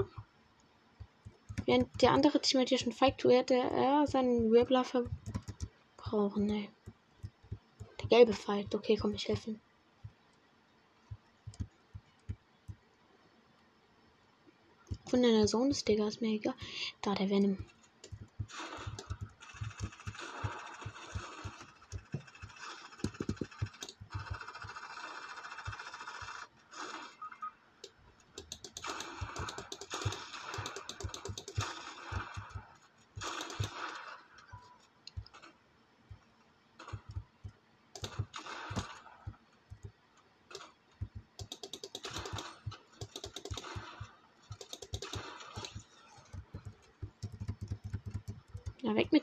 Während 1.66 2.02
der 2.02 2.14
andere 2.14 2.42
Teammate 2.42 2.70
hier 2.70 2.80
schon 2.80 2.94
feigt, 2.94 3.24
hätte 3.26 3.54
er 3.54 4.08
seinen 4.08 4.52
Wirbler 4.52 4.84
verbrauchen. 4.84 6.48
Nee. 6.48 6.72
Der 8.02 8.08
gelbe 8.08 8.34
feigt. 8.34 8.74
Okay, 8.74 8.98
komm, 9.00 9.14
ich 9.14 9.30
Von 15.12 15.24
der 15.24 15.46
Zone 15.46 15.72
ist, 15.72 15.86
Digga, 15.90 16.08
ist 16.08 16.22
mir 16.22 16.36
egal. 16.36 16.54
Da, 17.02 17.14
der 17.14 17.30
Venom. 17.30 17.58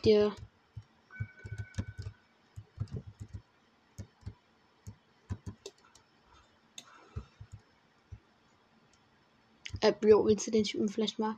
Dir. 0.08 0.34
Äh, 9.80 9.92
Bro, 9.92 10.26
willst 10.26 10.46
du 10.46 10.50
den 10.50 10.64
Typen 10.64 10.88
vielleicht 10.88 11.18
mal? 11.18 11.36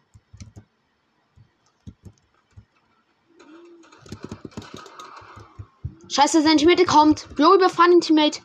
Scheiße, 6.09 6.42
sein 6.42 6.56
Teammate 6.56 6.85
kommt. 6.85 7.28
Bro, 7.37 7.56
überfahren 7.56 7.90
den 7.92 8.00
Teammate. 8.00 8.40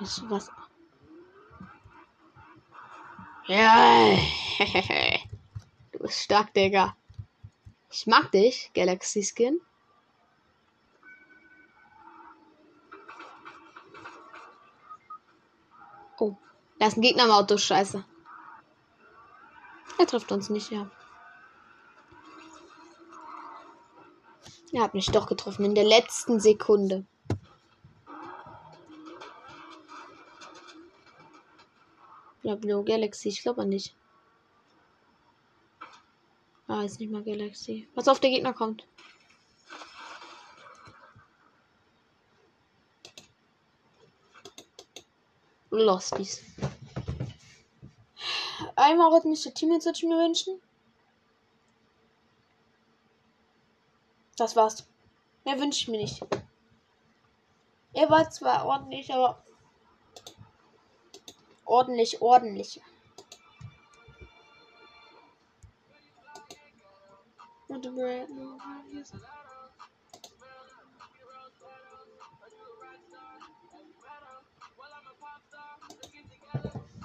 Was, 0.00 0.22
was? 0.28 0.50
Ja. 3.46 4.16
du 5.92 5.98
bist 6.00 6.22
stark, 6.22 6.52
Digga. 6.54 6.94
Ich 8.00 8.06
mag 8.06 8.30
dich, 8.30 8.70
Galaxy 8.74 9.24
Skin. 9.24 9.60
Oh, 16.20 16.36
da 16.78 16.86
ist 16.86 16.96
ein 16.96 17.00
Gegner 17.00 17.24
im 17.24 17.32
Auto, 17.32 17.58
scheiße. 17.58 18.04
Er 19.98 20.06
trifft 20.06 20.30
uns 20.30 20.48
nicht, 20.48 20.70
ja. 20.70 20.88
Er 24.70 24.82
hat 24.84 24.94
mich 24.94 25.06
doch 25.06 25.26
getroffen 25.26 25.64
in 25.64 25.74
der 25.74 25.82
letzten 25.82 26.38
Sekunde. 26.38 27.04
Ja, 32.44 32.54
Blue 32.54 32.84
Galaxy, 32.84 33.30
ich 33.30 33.42
glaube 33.42 33.66
nicht. 33.66 33.97
Ah, 36.78 36.84
ist 36.84 37.00
nicht 37.00 37.10
mal 37.10 37.24
Galaxy. 37.24 37.88
Was 37.96 38.06
auf, 38.06 38.20
der 38.20 38.30
Gegner 38.30 38.52
kommt. 38.52 38.86
Losties. 45.70 46.40
Einmal 48.76 49.12
rhythmische 49.12 49.52
Teammates 49.52 49.86
würde 49.86 49.98
ich 49.98 50.04
mir 50.04 50.24
wünschen. 50.24 50.62
Das 54.36 54.54
war's. 54.54 54.86
Mehr 55.44 55.58
wünsche 55.58 55.80
ich 55.80 55.88
mir 55.88 55.98
nicht. 55.98 56.24
Er 57.92 58.08
war 58.08 58.30
zwar 58.30 58.64
ordentlich, 58.66 59.12
aber 59.12 59.42
ordentlich, 61.64 62.22
ordentlich. 62.22 62.80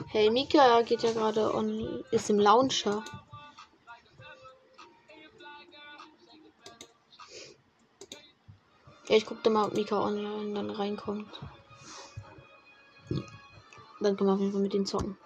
Hey, 0.07 0.29
Mika 0.29 0.81
geht 0.83 1.03
ja 1.03 1.11
gerade 1.11 1.53
on, 1.53 2.05
ist 2.11 2.29
im 2.29 2.39
Launcher. 2.39 3.03
Ja, 9.09 9.17
ich 9.17 9.25
gucke 9.25 9.49
mal, 9.49 9.65
ob 9.65 9.73
Mika 9.73 9.99
online 10.01 10.53
dann 10.53 10.69
reinkommt. 10.69 11.41
Dann 13.99 14.15
können 14.15 14.29
wir 14.29 14.33
auf 14.33 14.39
jeden 14.39 14.53
Fall 14.53 14.61
mit 14.61 14.73
den 14.73 14.85
zocken. 14.85 15.17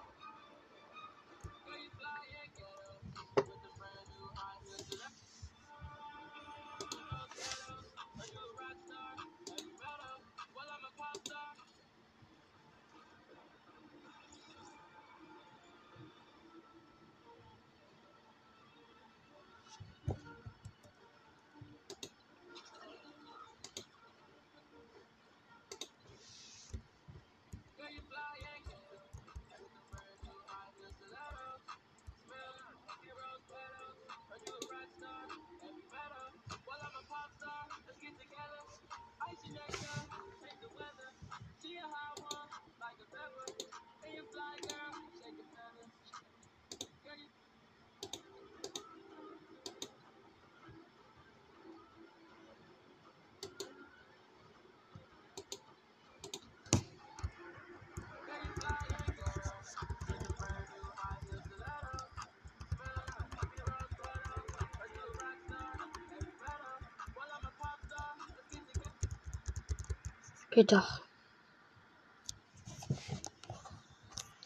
Geht 70.58 70.72
doch. 70.72 71.02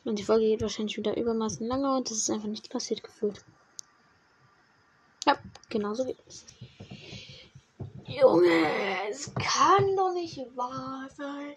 Und 0.05 0.19
die 0.19 0.23
Folge 0.23 0.45
geht 0.45 0.61
wahrscheinlich 0.61 0.99
wieder 0.99 1.17
übermaßen 1.17 1.67
lange 1.67 1.91
und 1.97 2.11
es 2.11 2.19
ist 2.19 2.29
einfach 2.29 2.49
nichts 2.49 2.69
passiert 2.69 3.03
gefühlt. 3.03 3.43
Ja, 5.25 5.39
genau 5.71 5.95
so 5.95 6.05
geht 6.05 6.19
es. 6.29 6.45
Junge, 8.05 9.09
es 9.09 9.33
kann 9.37 9.97
doch 9.97 10.13
nicht 10.13 10.37
wahr 10.55 11.09
sein. 11.17 11.57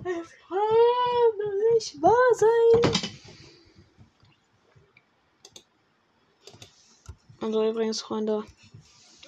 Es 0.00 0.28
kann 0.46 1.38
doch 1.38 1.72
nicht 1.72 2.02
wahr 2.02 2.34
sein. 2.34 2.92
Also 7.40 7.70
übrigens, 7.70 8.02
Freunde, 8.02 8.44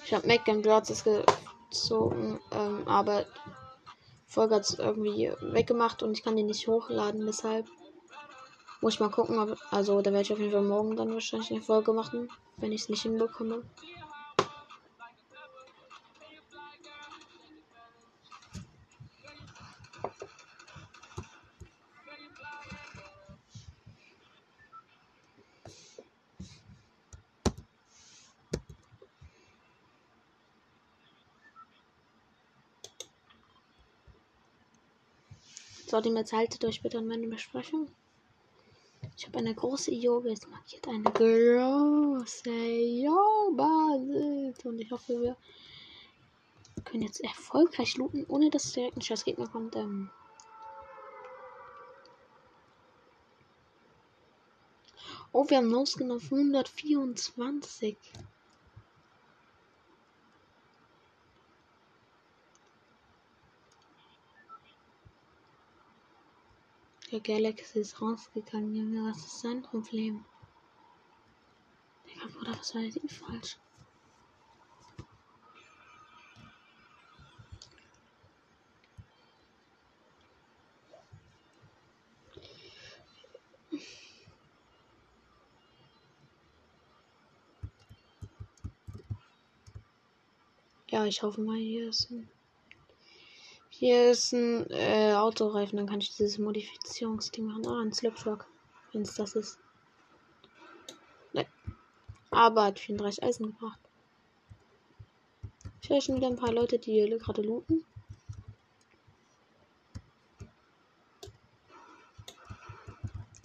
ich 0.05 0.13
habe 0.13 0.27
Mac 0.27 0.47
and 0.47 0.61
Birds 0.61 1.03
gezogen, 1.03 2.39
ähm, 2.51 2.87
aber 2.87 3.25
Folge 4.31 4.55
hat 4.55 4.63
es 4.63 4.79
irgendwie 4.79 5.29
weggemacht 5.41 6.03
und 6.03 6.17
ich 6.17 6.23
kann 6.23 6.37
die 6.37 6.43
nicht 6.43 6.65
hochladen, 6.65 7.25
deshalb 7.25 7.67
muss 8.79 8.93
ich 8.93 8.99
mal 9.01 9.09
gucken, 9.09 9.37
ob, 9.37 9.57
also 9.71 10.01
da 10.01 10.11
werde 10.11 10.21
ich 10.21 10.31
auf 10.31 10.39
jeden 10.39 10.53
Fall 10.53 10.63
morgen 10.63 10.95
dann 10.95 11.13
wahrscheinlich 11.13 11.51
eine 11.51 11.61
Folge 11.61 11.91
machen, 11.91 12.29
wenn 12.55 12.71
ich 12.71 12.83
es 12.83 12.89
nicht 12.89 13.01
hinbekomme. 13.01 13.63
So, 35.91 35.99
jetzt 35.99 36.31
haltet 36.31 36.63
euch 36.63 36.81
bitte 36.81 36.99
an 36.99 37.07
meine 37.07 37.27
Besprechung. 37.27 37.91
Ich 39.17 39.27
habe 39.27 39.39
eine 39.39 39.53
große 39.53 39.91
Io-Base 39.91 40.47
markiert. 40.47 40.87
Eine 40.87 41.03
große 41.03 42.49
Io-Basis. 43.03 44.63
Und 44.63 44.79
ich 44.79 44.89
hoffe, 44.89 45.21
wir 45.21 45.35
können 46.85 47.03
jetzt 47.03 47.19
erfolgreich 47.19 47.97
looten, 47.97 48.25
ohne 48.29 48.49
dass 48.49 48.71
direkt 48.71 48.95
ein 48.95 49.01
scheiß 49.01 49.25
Gegner 49.25 49.49
kommt. 49.49 49.75
Ähm 49.75 50.09
oh, 55.33 55.43
wir 55.49 55.57
haben 55.57 55.71
losgenommen 55.71 56.23
124. 56.23 57.97
Der 67.11 67.19
Galaxy 67.19 67.79
ist 67.79 68.01
rausgegangen, 68.01 68.73
Junge. 68.73 69.09
Was 69.09 69.17
ist 69.17 69.41
sein 69.41 69.61
Problem? 69.61 70.23
Digga, 72.07 72.25
Bruder, 72.27 72.57
was 72.57 72.73
war 72.73 72.81
denn 72.83 73.09
falsch? 73.09 73.57
Ja, 90.87 91.05
ich 91.05 91.21
hoffe 91.21 91.41
mal, 91.41 91.57
hier 91.57 91.89
ist 91.89 92.09
ein 92.09 92.29
hier 93.81 94.11
ist 94.11 94.31
ein 94.31 94.69
äh, 94.69 95.15
Autoreifen, 95.15 95.75
dann 95.75 95.87
kann 95.87 96.01
ich 96.01 96.15
dieses 96.15 96.37
Modifizierungsding 96.37 97.45
machen. 97.45 97.65
Ah, 97.65 97.81
ein 97.81 97.91
Sliptruck, 97.91 98.45
wenn 98.91 99.01
es 99.01 99.15
das 99.15 99.33
ist. 99.33 99.57
Ne. 101.33 101.47
Aber 102.29 102.65
hat 102.65 102.79
34 102.79 103.23
Eisen 103.23 103.47
gebracht. 103.47 103.79
Ich 105.81 105.89
höre 105.89 105.99
schon 105.99 106.17
wieder 106.17 106.27
ein 106.27 106.35
paar 106.35 106.53
Leute, 106.53 106.77
die 106.77 107.09
gerade 107.09 107.41
looten. 107.41 107.83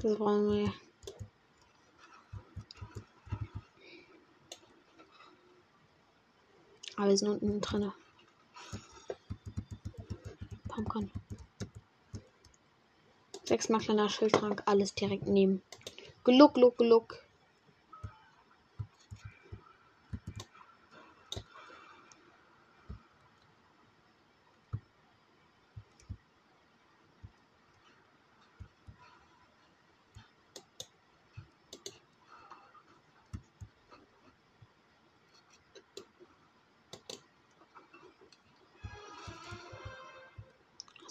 Das 0.02 0.18
brauchen 0.18 0.50
wir. 0.50 0.72
Aber 6.98 7.08
wir 7.08 7.16
sind 7.16 7.28
unten 7.30 7.60
drin. 7.62 7.90
Pumpkin. 10.76 11.10
Sechsmal 13.44 13.80
kleiner 13.80 14.10
Schildtrank, 14.10 14.62
alles 14.66 14.94
direkt 14.94 15.26
nehmen. 15.26 15.62
Gluck, 16.22 16.52
gluck, 16.52 16.76
gluck. 16.76 17.25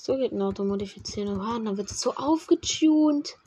So 0.05 0.17
geht 0.17 0.33
ein 0.33 0.41
Auto 0.43 0.63
modifizieren. 0.63 1.39
Oha, 1.39 1.57
dann 1.57 1.77
wird 1.77 1.89
es 1.89 1.99
so 1.99 2.13
aufgetunt. 2.13 3.39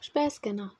Sperrscanner. 0.00 0.72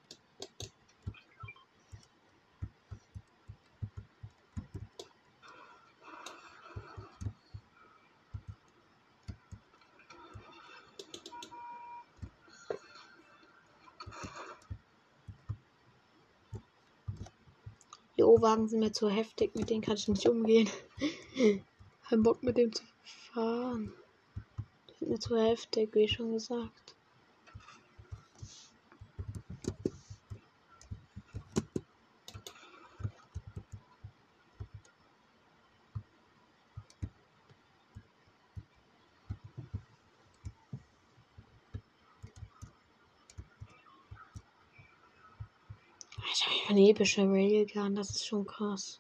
Wagen 18.49 18.67
sind 18.67 18.81
mir 18.81 18.93
zu 18.93 19.11
heftig, 19.11 19.55
mit 19.55 19.69
denen 19.69 19.83
kann 19.83 19.97
ich 19.97 20.09
nicht 20.09 20.27
umgehen. 20.27 20.71
Kein 22.09 22.23
Bock 22.23 22.43
mit 22.43 22.57
dem 22.57 22.73
zu 22.73 22.83
fahren. 23.35 23.93
Die 24.89 24.95
sind 25.01 25.11
mir 25.11 25.19
zu 25.19 25.37
heftig, 25.37 25.95
wie 25.95 26.09
schon 26.09 26.33
gesagt. 26.33 26.95
Ich 46.33 46.47
habe 46.47 46.71
eine 46.71 46.81
epische 46.99 47.23
Railgun, 47.23 47.95
das 47.95 48.11
ist 48.11 48.27
schon 48.27 48.45
krass. 48.45 48.99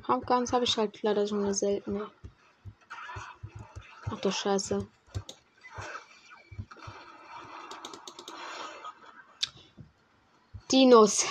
Pumpguns 0.00 0.54
habe 0.54 0.64
ich 0.64 0.74
halt 0.78 1.02
leider 1.02 1.26
schon 1.26 1.44
eine 1.44 1.52
seltene. 1.52 2.10
Ach 4.10 4.20
du 4.20 4.32
Scheiße. 4.32 4.86
Dinos. 10.70 11.26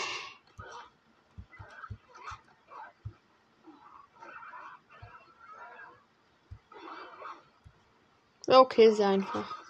Okay, 8.48 8.92
sehr 8.94 9.08
einfach. 9.08 9.62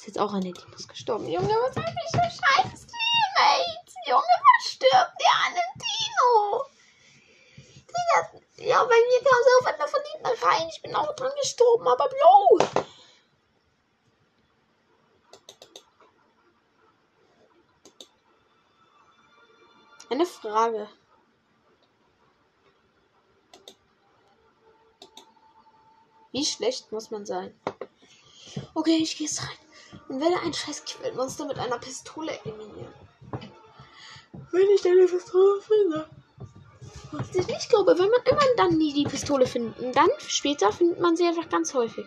ist 0.00 0.06
jetzt 0.06 0.09
auch 0.20 0.32
an 0.34 0.42
den 0.42 0.52
Dinos 0.52 0.86
gestorben. 0.86 1.26
Junge, 1.28 1.48
was 1.48 1.76
hab 1.76 1.88
ich 1.88 2.10
für 2.10 2.18
scheiß 2.18 2.86
Teammates? 2.86 3.94
Junge, 4.06 4.22
was 4.22 4.70
stirbt 4.70 5.14
der 5.20 5.34
an 5.46 5.54
den 5.54 5.72
Dino? 5.80 6.66
ja, 8.56 8.84
bei 8.84 8.94
mir 8.94 9.20
kam 9.22 9.38
so 9.44 9.50
auf 9.60 9.66
einmal 9.72 9.88
von 9.88 10.00
hinten 10.12 10.44
rein. 10.44 10.68
Ich 10.68 10.82
bin 10.82 10.94
auch 10.94 11.14
dran 11.16 11.32
gestorben, 11.40 11.88
aber 11.88 12.08
Bro. 12.08 12.58
Eine 20.10 20.26
Frage. 20.26 20.88
Wie 26.32 26.44
schlecht 26.44 26.92
muss 26.92 27.10
man 27.10 27.24
sein? 27.24 27.58
Okay, 28.74 28.96
ich 28.96 29.16
gehe 29.16 29.28
rein 29.28 29.69
und 30.10 30.20
werde 30.20 30.40
ein 30.44 30.52
scheiß 30.52 30.84
Quellmonster 30.84 31.46
mit 31.46 31.56
einer 31.58 31.78
Pistole 31.78 32.32
eliminieren. 32.44 32.92
Wenn 34.50 34.68
ich 34.74 34.82
deine 34.82 35.06
Pistole 35.06 35.60
finde. 35.62 36.08
Was 37.12 37.34
ich 37.34 37.46
nicht 37.46 37.68
glaube, 37.68 37.96
wenn 37.96 38.10
man 38.10 38.22
immer 38.24 38.56
dann 38.56 38.76
nie 38.76 38.92
die 38.92 39.04
Pistole 39.04 39.46
finden, 39.46 39.92
dann 39.92 40.08
später 40.18 40.72
findet 40.72 41.00
man 41.00 41.16
sie 41.16 41.26
einfach 41.26 41.48
ganz 41.48 41.74
häufig. 41.74 42.06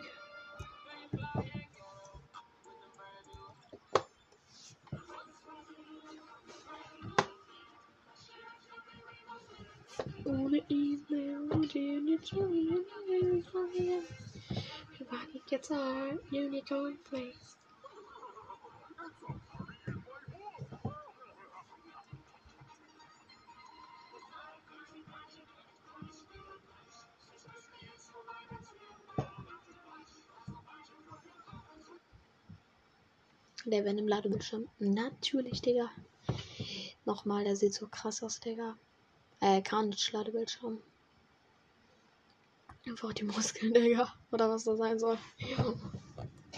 Ohne 10.25 10.57
E-Mail, 10.69 11.39
gets 15.49 15.71
our 15.71 16.17
unicorn 16.31 16.97
place. 17.09 17.62
Der 33.65 33.85
Van 33.85 33.97
im 33.97 34.09
Ladebildschirm. 34.09 34.67
Natürlich, 34.79 35.61
Digga. 35.61 35.89
Nochmal, 37.05 37.45
der 37.45 37.55
sieht 37.55 37.73
so 37.73 37.87
krass 37.87 38.21
aus, 38.21 38.41
Digga. 38.41 38.77
Äh, 39.39 39.61
Carnage 39.61 40.09
Ladebildschirm. 40.11 40.81
Einfach 42.85 43.13
die 43.13 43.23
Muskeln, 43.23 43.73
Digga. 43.73 44.13
Oder 44.31 44.49
was 44.49 44.65
das 44.65 44.77
sein 44.77 44.99
soll. 44.99 45.17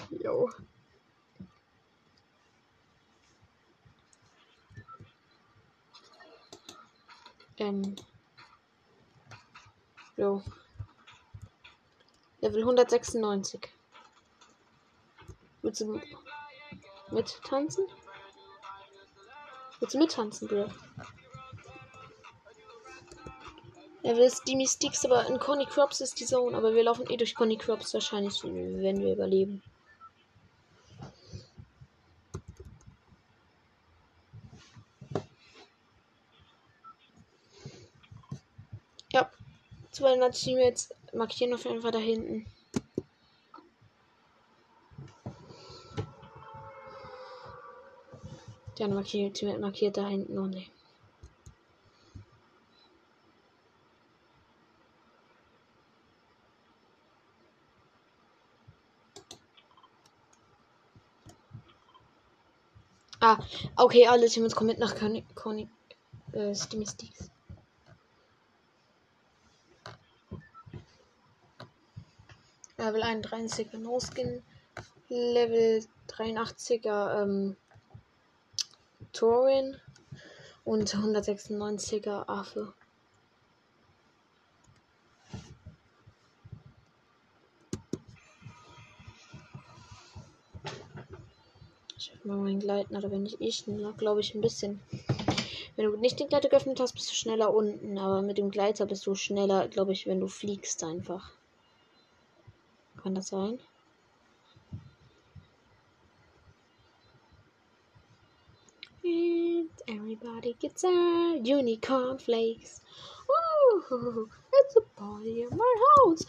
Jo. 0.09 0.49
Ähm. 7.57 7.95
Jo. 10.17 10.41
Level 12.41 12.61
196. 12.61 13.69
Willst 15.61 15.81
du 15.81 16.01
mittanzen? 17.11 17.85
Willst 19.79 19.93
du 19.93 19.99
mittanzen, 19.99 20.47
Bro? 20.47 20.69
Er 24.05 24.15
will 24.17 24.29
Steamy 24.29 24.67
Sticks, 24.67 25.03
aber 25.03 25.25
in 25.25 25.39
Conny 25.39 25.65
Crops 25.65 25.99
ist 25.99 26.19
die 26.19 26.25
Zone. 26.25 26.55
Aber 26.55 26.75
wir 26.75 26.83
laufen 26.83 27.09
eh 27.09 27.17
durch 27.17 27.33
Conny 27.33 27.57
Crops 27.57 27.91
wahrscheinlich, 27.95 28.43
wenn 28.43 29.01
wir 29.01 29.13
überleben. 29.13 29.63
Ja, 39.11 39.31
200 39.91 40.35
Teammates 40.35 40.93
markieren 41.13 41.55
auf 41.55 41.65
jeden 41.65 41.81
Fall 41.81 41.91
da 41.91 41.97
hinten. 41.97 42.45
Der 48.77 48.89
markiert, 48.89 49.41
markiert 49.59 49.97
da 49.97 50.07
hinten 50.07 50.35
noch 50.35 50.47
nicht. 50.47 50.71
Ah, 63.21 63.39
okay, 63.77 64.07
alle 64.07 64.27
Teams 64.27 64.55
kommen 64.55 64.67
mit 64.67 64.77
nach 64.77 64.95
Conny, 64.95 65.25
Conny 65.33 65.67
äh, 66.33 66.53
Steamy 66.53 66.85
Sticks. 66.85 67.31
Level 72.77 73.01
31er 73.01 73.77
No 73.79 73.99
Skin, 73.99 74.43
Level 75.09 75.83
83er 76.07 77.23
ähm, 77.23 77.57
Torin 79.15 79.77
und 80.65 80.93
196er 80.93 82.27
Affe. 82.27 82.73
mal 92.25 92.37
mein 92.37 92.59
Gleiten, 92.59 92.95
oder 92.95 93.11
wenn 93.11 93.25
ich 93.25 93.39
eh 93.39 93.53
glaube 93.97 94.19
ich, 94.19 94.33
ein 94.33 94.41
bisschen. 94.41 94.81
Wenn 95.75 95.85
du 95.85 95.97
nicht 95.97 96.19
den 96.19 96.27
Gleiter 96.27 96.49
geöffnet 96.49 96.79
hast, 96.79 96.93
bist 96.93 97.09
du 97.09 97.13
schneller 97.13 97.53
unten, 97.53 97.97
aber 97.97 98.21
mit 98.21 98.37
dem 98.37 98.49
Gleiter 98.49 98.85
bist 98.85 99.05
du 99.05 99.15
schneller, 99.15 99.67
glaube 99.67 99.93
ich, 99.93 100.07
wenn 100.07 100.19
du 100.19 100.27
fliegst 100.27 100.83
einfach. 100.83 101.31
Kann 103.01 103.15
das 103.15 103.27
sein? 103.27 103.59
And 109.15 109.69
everybody 109.87 110.57
gets 110.59 110.83
a 110.83 111.39
unicorn 111.41 112.17
flakes. 112.17 112.81
Ooh, 113.31 114.29
it's 114.53 114.75
a 114.75 114.81
party 114.99 115.43
in 115.43 115.57
my 115.57 115.75
house. 115.87 116.23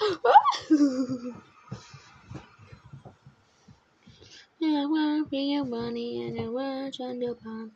I 4.63 4.87
want 4.87 5.33
real 5.33 5.65
money 5.65 6.29
and 6.29 6.41
I 6.41 6.47
want 6.49 7.01
on 7.01 7.21
your 7.21 7.35
palm. 7.35 7.73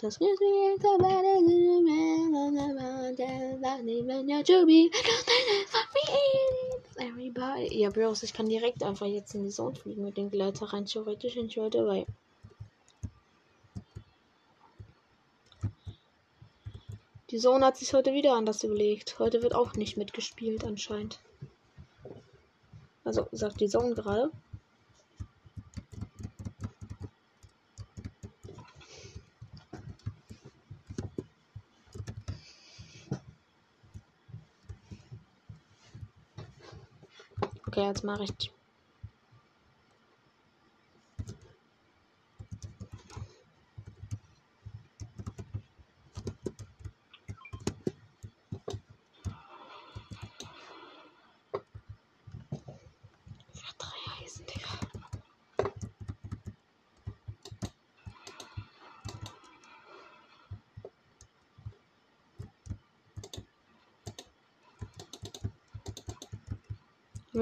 Just 0.00 0.18
gives 0.18 0.40
me 0.40 0.72
a 0.72 0.78
better 0.78 1.40
man 1.42 2.34
on 2.34 2.54
the 2.54 2.68
mountain 2.80 3.60
that 3.60 3.86
even 3.86 4.26
your 4.26 4.42
to 4.42 4.64
be. 4.64 4.90
Everybody. 6.98 7.78
Ja, 7.78 7.90
Bros, 7.90 8.22
ich 8.22 8.32
kann 8.32 8.48
direkt 8.48 8.82
einfach 8.82 9.06
jetzt 9.06 9.34
in 9.34 9.44
die 9.44 9.50
Zone 9.50 9.74
fliegen 9.74 10.04
mit 10.04 10.16
dem 10.16 10.30
Gleiter 10.30 10.72
rein. 10.72 10.86
Theoretisch 10.86 11.34
bin 11.34 11.46
ich 11.46 11.58
heute 11.58 11.86
Die 17.34 17.40
Zone 17.40 17.66
hat 17.66 17.76
sich 17.76 17.92
heute 17.94 18.12
wieder 18.12 18.34
anders 18.34 18.62
überlegt. 18.62 19.18
Heute 19.18 19.42
wird 19.42 19.56
auch 19.56 19.72
nicht 19.72 19.96
mitgespielt 19.96 20.62
anscheinend. 20.62 21.18
Also 23.02 23.26
sagt 23.32 23.60
die 23.60 23.66
Zone 23.66 23.96
gerade. 23.96 24.30
Okay, 37.66 37.84
jetzt 37.84 38.04
mache 38.04 38.22
ich 38.22 38.52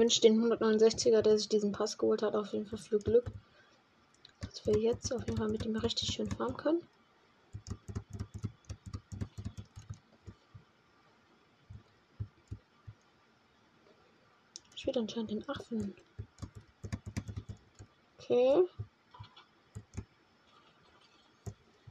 wünsche 0.03 0.19
den 0.19 0.43
169er, 0.43 1.21
der 1.21 1.37
sich 1.37 1.47
diesen 1.47 1.71
Pass 1.71 1.97
geholt 1.97 2.23
hat, 2.23 2.35
auf 2.35 2.51
jeden 2.51 2.65
Fall 2.65 2.77
viel 2.77 2.99
Glück. 2.99 3.31
Dass 4.41 4.65
wir 4.65 4.77
jetzt 4.77 5.13
auf 5.13 5.25
jeden 5.25 5.37
Fall 5.37 5.47
mit 5.47 5.65
ihm 5.65 5.77
richtig 5.77 6.09
schön 6.09 6.29
fahren 6.29 6.57
können. 6.57 6.81
Ich 14.75 14.85
will 14.85 14.97
anscheinend 14.97 15.31
den 15.31 15.47
Affen. 15.47 15.95
Okay. 18.19 18.63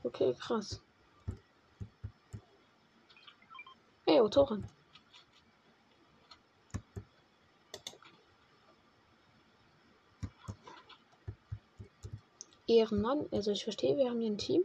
Okay, 0.03 0.37
krass. 0.39 0.83
Ey, 4.05 4.21
Autorin. 4.21 4.67
Ehrenmann. 12.73 13.27
Also 13.31 13.51
ich 13.51 13.64
verstehe, 13.64 13.97
wir 13.97 14.09
haben 14.09 14.20
hier 14.20 14.31
ein 14.31 14.39
Team. 14.39 14.64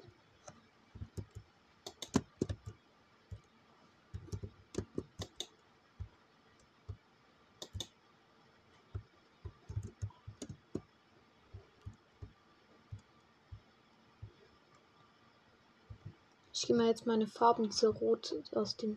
Ich 16.53 16.66
gehe 16.66 16.76
mal 16.76 16.88
jetzt 16.88 17.05
meine 17.05 17.28
Farben 17.28 17.72
zu 17.72 17.91
Rot 17.91 18.36
aus 18.51 18.76
dem. 18.76 18.95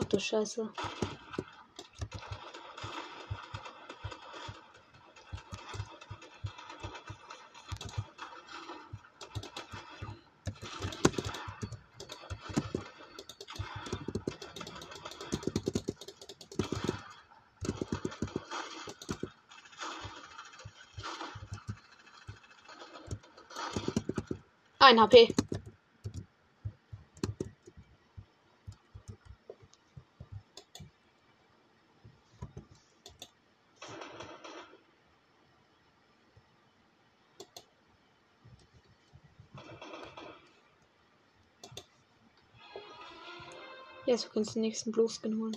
Ach 0.00 0.04
du 0.04 0.18
Scheiße. 0.18 0.70
Ein 24.86 25.00
HP. 25.00 25.34
Jetzt 44.04 44.32
kannst 44.32 44.50
du 44.50 44.54
den 44.54 44.62
nächsten 44.62 44.92
Blueskin 44.92 45.36
holen. 45.40 45.56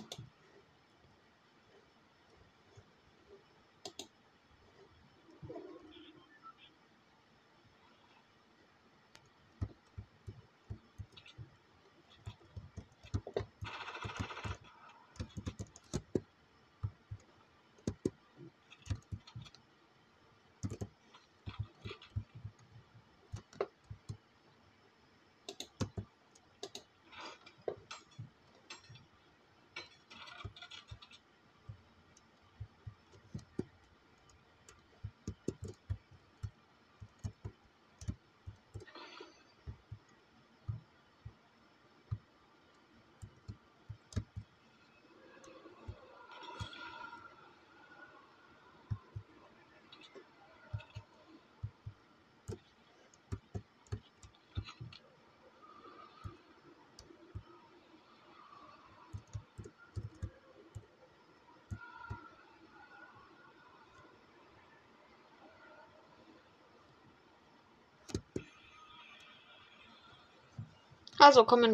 Also 71.20 71.44
komme 71.44 71.66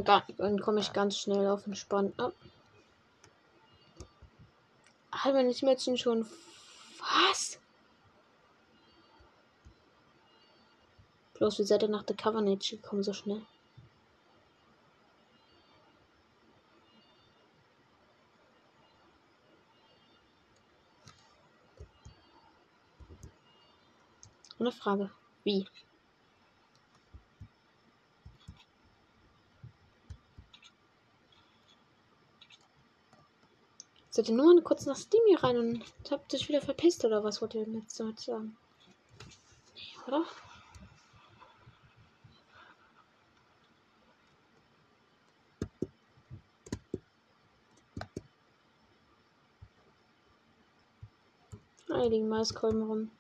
komm 0.60 0.76
ich 0.78 0.92
ganz 0.92 1.16
schnell 1.16 1.46
auf 1.46 1.66
entspannt 1.68 2.18
ab. 2.18 2.32
Halbe 5.12 5.44
nicht 5.44 5.62
Mädchen 5.62 5.96
schon. 5.96 6.26
Was? 6.98 7.60
Bloß 11.34 11.60
wie 11.60 11.62
seid 11.62 11.82
ihr 11.84 11.88
nach 11.88 12.02
der 12.02 12.16
Covenant 12.16 12.68
gekommen 12.68 13.04
so 13.04 13.12
schnell? 13.12 13.40
Eine 24.58 24.72
Frage. 24.72 25.12
Wie? 25.44 25.68
Seid 34.16 34.30
ihr 34.30 34.34
nur 34.34 34.64
kurz 34.64 34.86
nach 34.86 34.96
Steam 34.96 35.20
hier 35.26 35.44
rein 35.44 35.58
und 35.58 35.84
habt 36.10 36.32
euch 36.32 36.48
wieder 36.48 36.62
verpisst 36.62 37.04
oder 37.04 37.22
was 37.22 37.42
wollt 37.42 37.54
ihr 37.54 37.68
jetzt 37.68 38.00
damit 38.00 38.18
sagen? 38.18 38.56
Nee, 39.74 39.82
oder? 40.06 40.24
Hier 51.88 52.08
liegen 52.08 52.30
Maiskolben 52.30 52.84
rum. 52.84 53.10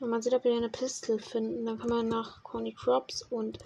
Wenn 0.00 0.10
man 0.10 0.22
sieht, 0.22 0.34
ob 0.34 0.44
wir 0.44 0.56
eine 0.56 0.68
Pistole 0.68 1.18
finden, 1.18 1.66
dann 1.66 1.78
kann 1.78 1.88
man 1.88 2.08
nach 2.08 2.42
Corny 2.44 2.72
Crops 2.72 3.22
und 3.22 3.58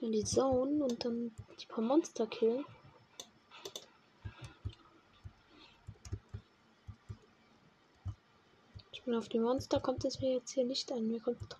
in 0.00 0.12
die 0.12 0.24
Zone 0.24 0.82
und 0.84 1.04
dann 1.04 1.32
die 1.60 1.66
paar 1.66 1.82
Monster 1.82 2.26
killen. 2.26 2.64
Ich 8.92 9.02
bin 9.04 9.14
auf 9.14 9.28
die 9.28 9.38
Monster, 9.38 9.80
kommt 9.80 10.04
es 10.04 10.20
mir 10.20 10.34
jetzt 10.34 10.50
hier 10.50 10.64
nicht 10.64 10.90
an. 10.92 11.06
Mir 11.08 11.20
kommt 11.20 11.56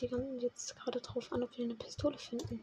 die 0.00 0.10
jetzt 0.40 0.76
gerade 0.76 1.00
drauf 1.00 1.32
an, 1.32 1.42
ob 1.42 1.56
wir 1.56 1.64
eine 1.64 1.74
Pistole 1.74 2.18
finden. 2.18 2.62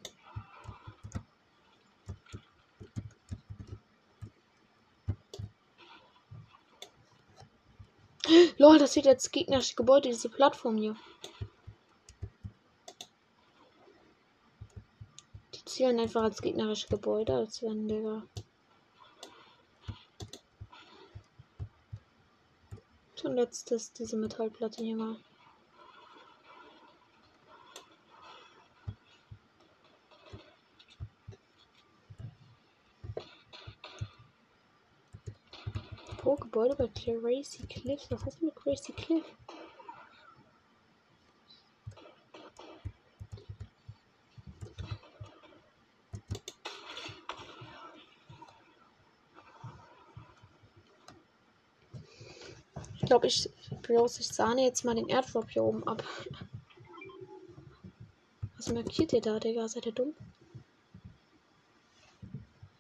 Lol, 8.62 8.78
das 8.78 8.94
sieht 8.94 9.06
jetzt 9.06 9.34
gegnerische 9.34 9.74
Gebäude, 9.74 10.10
diese 10.10 10.30
Plattform 10.30 10.78
hier. 10.78 10.96
Die 15.56 15.66
zielen 15.66 16.00
einfach 16.00 16.22
als 16.22 16.44
gegnerische 16.44 16.88
Gebäude, 16.88 17.34
als 17.34 17.64
wenn 17.64 17.88
der. 17.88 18.22
Schon 23.16 23.34
letztes, 23.34 23.94
diese 23.94 24.16
Metallplatte 24.16 24.84
hier 24.84 24.96
mal. 24.96 25.18
Pro 36.20 36.36
Gebäude 36.62 36.76
bei 36.76 36.88
Crazy 36.90 37.66
Cliff. 37.66 38.02
Was 38.12 38.38
du 38.38 38.46
mit 38.46 38.56
Crazy 38.56 38.92
Cliff? 38.92 39.26
Ich 52.94 53.02
glaube, 53.08 53.26
ich 53.26 53.50
bloß 53.82 54.20
ich 54.20 54.28
sahne 54.28 54.64
jetzt 54.64 54.86
mal 54.86 54.94
den 54.94 55.10
Airdrop 55.10 55.50
hier 55.50 55.64
oben 55.64 55.84
ab. 55.88 56.04
Was 58.58 58.72
markiert 58.72 59.14
ihr 59.14 59.22
da, 59.22 59.40
Digga? 59.40 59.68
Seid 59.68 59.88
ihr 59.88 59.94
dumm? 59.94 60.14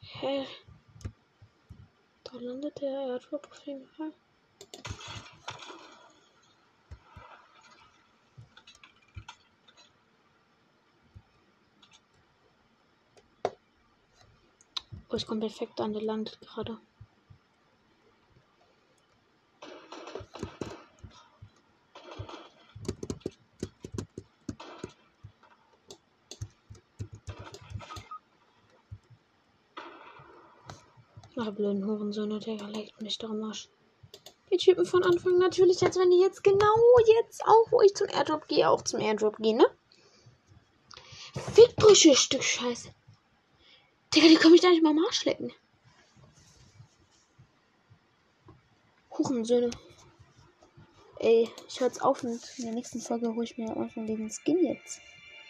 Hä? 0.01 0.45
Der 2.82 2.89
Airdrop 2.89 3.47
auf 3.47 3.61
jeden 3.67 3.86
Fall. 3.86 4.11
Oh, 15.09 15.15
ich 15.15 15.27
komme 15.27 15.41
perfekt 15.41 15.79
an, 15.79 15.93
der 15.93 16.01
landet 16.01 16.41
gerade. 16.41 16.79
Ach, 31.38 31.51
blöden 31.62 31.86
Hurensöhne, 31.86 32.39
der 32.39 32.55
legt 32.70 32.99
mich 33.01 33.20
doch 33.20 33.30
am 33.30 33.43
Arsch. 33.43 33.70
Die 34.51 34.57
Typen 34.57 34.84
von 34.84 35.03
Anfang 35.03 35.38
natürlich, 35.38 35.84
als 35.84 35.95
wenn 35.95 36.09
die 36.09 36.20
jetzt 36.20 36.43
genau 36.43 36.76
jetzt 37.20 37.45
auch, 37.45 37.72
wo 37.72 37.82
ich 37.82 37.95
zum 37.95 38.07
Airdrop 38.07 38.47
gehe, 38.47 38.68
auch 38.68 38.82
zum 38.82 38.99
Airdrop 38.99 39.38
gehen, 39.38 39.57
ne? 39.57 39.68
Fickbrüche, 41.53 42.16
Stück 42.16 42.43
Scheiße. 42.43 42.89
Digga, 44.14 44.28
die 44.28 44.36
können 44.36 44.53
mich 44.53 44.62
da 44.62 44.70
nicht 44.70 44.82
mal 44.82 44.89
am 44.89 45.05
Arsch 45.05 45.24
lecken. 45.24 45.53
Hurensöhne. 49.12 49.70
Ey, 51.20 51.47
ich 51.68 51.80
höre 51.80 51.88
jetzt 51.89 52.01
auf 52.01 52.24
und 52.24 52.41
in 52.57 52.66
der 52.66 52.74
nächsten 52.74 52.99
Folge 52.99 53.36
hole 53.36 53.43
ich 53.43 53.57
mir 53.57 53.70
einfach 53.78 54.03
diesen 54.07 54.32
Skin 54.32 54.66
jetzt. 54.66 54.99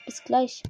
Bis 0.05 0.21
gleich. 0.25 0.59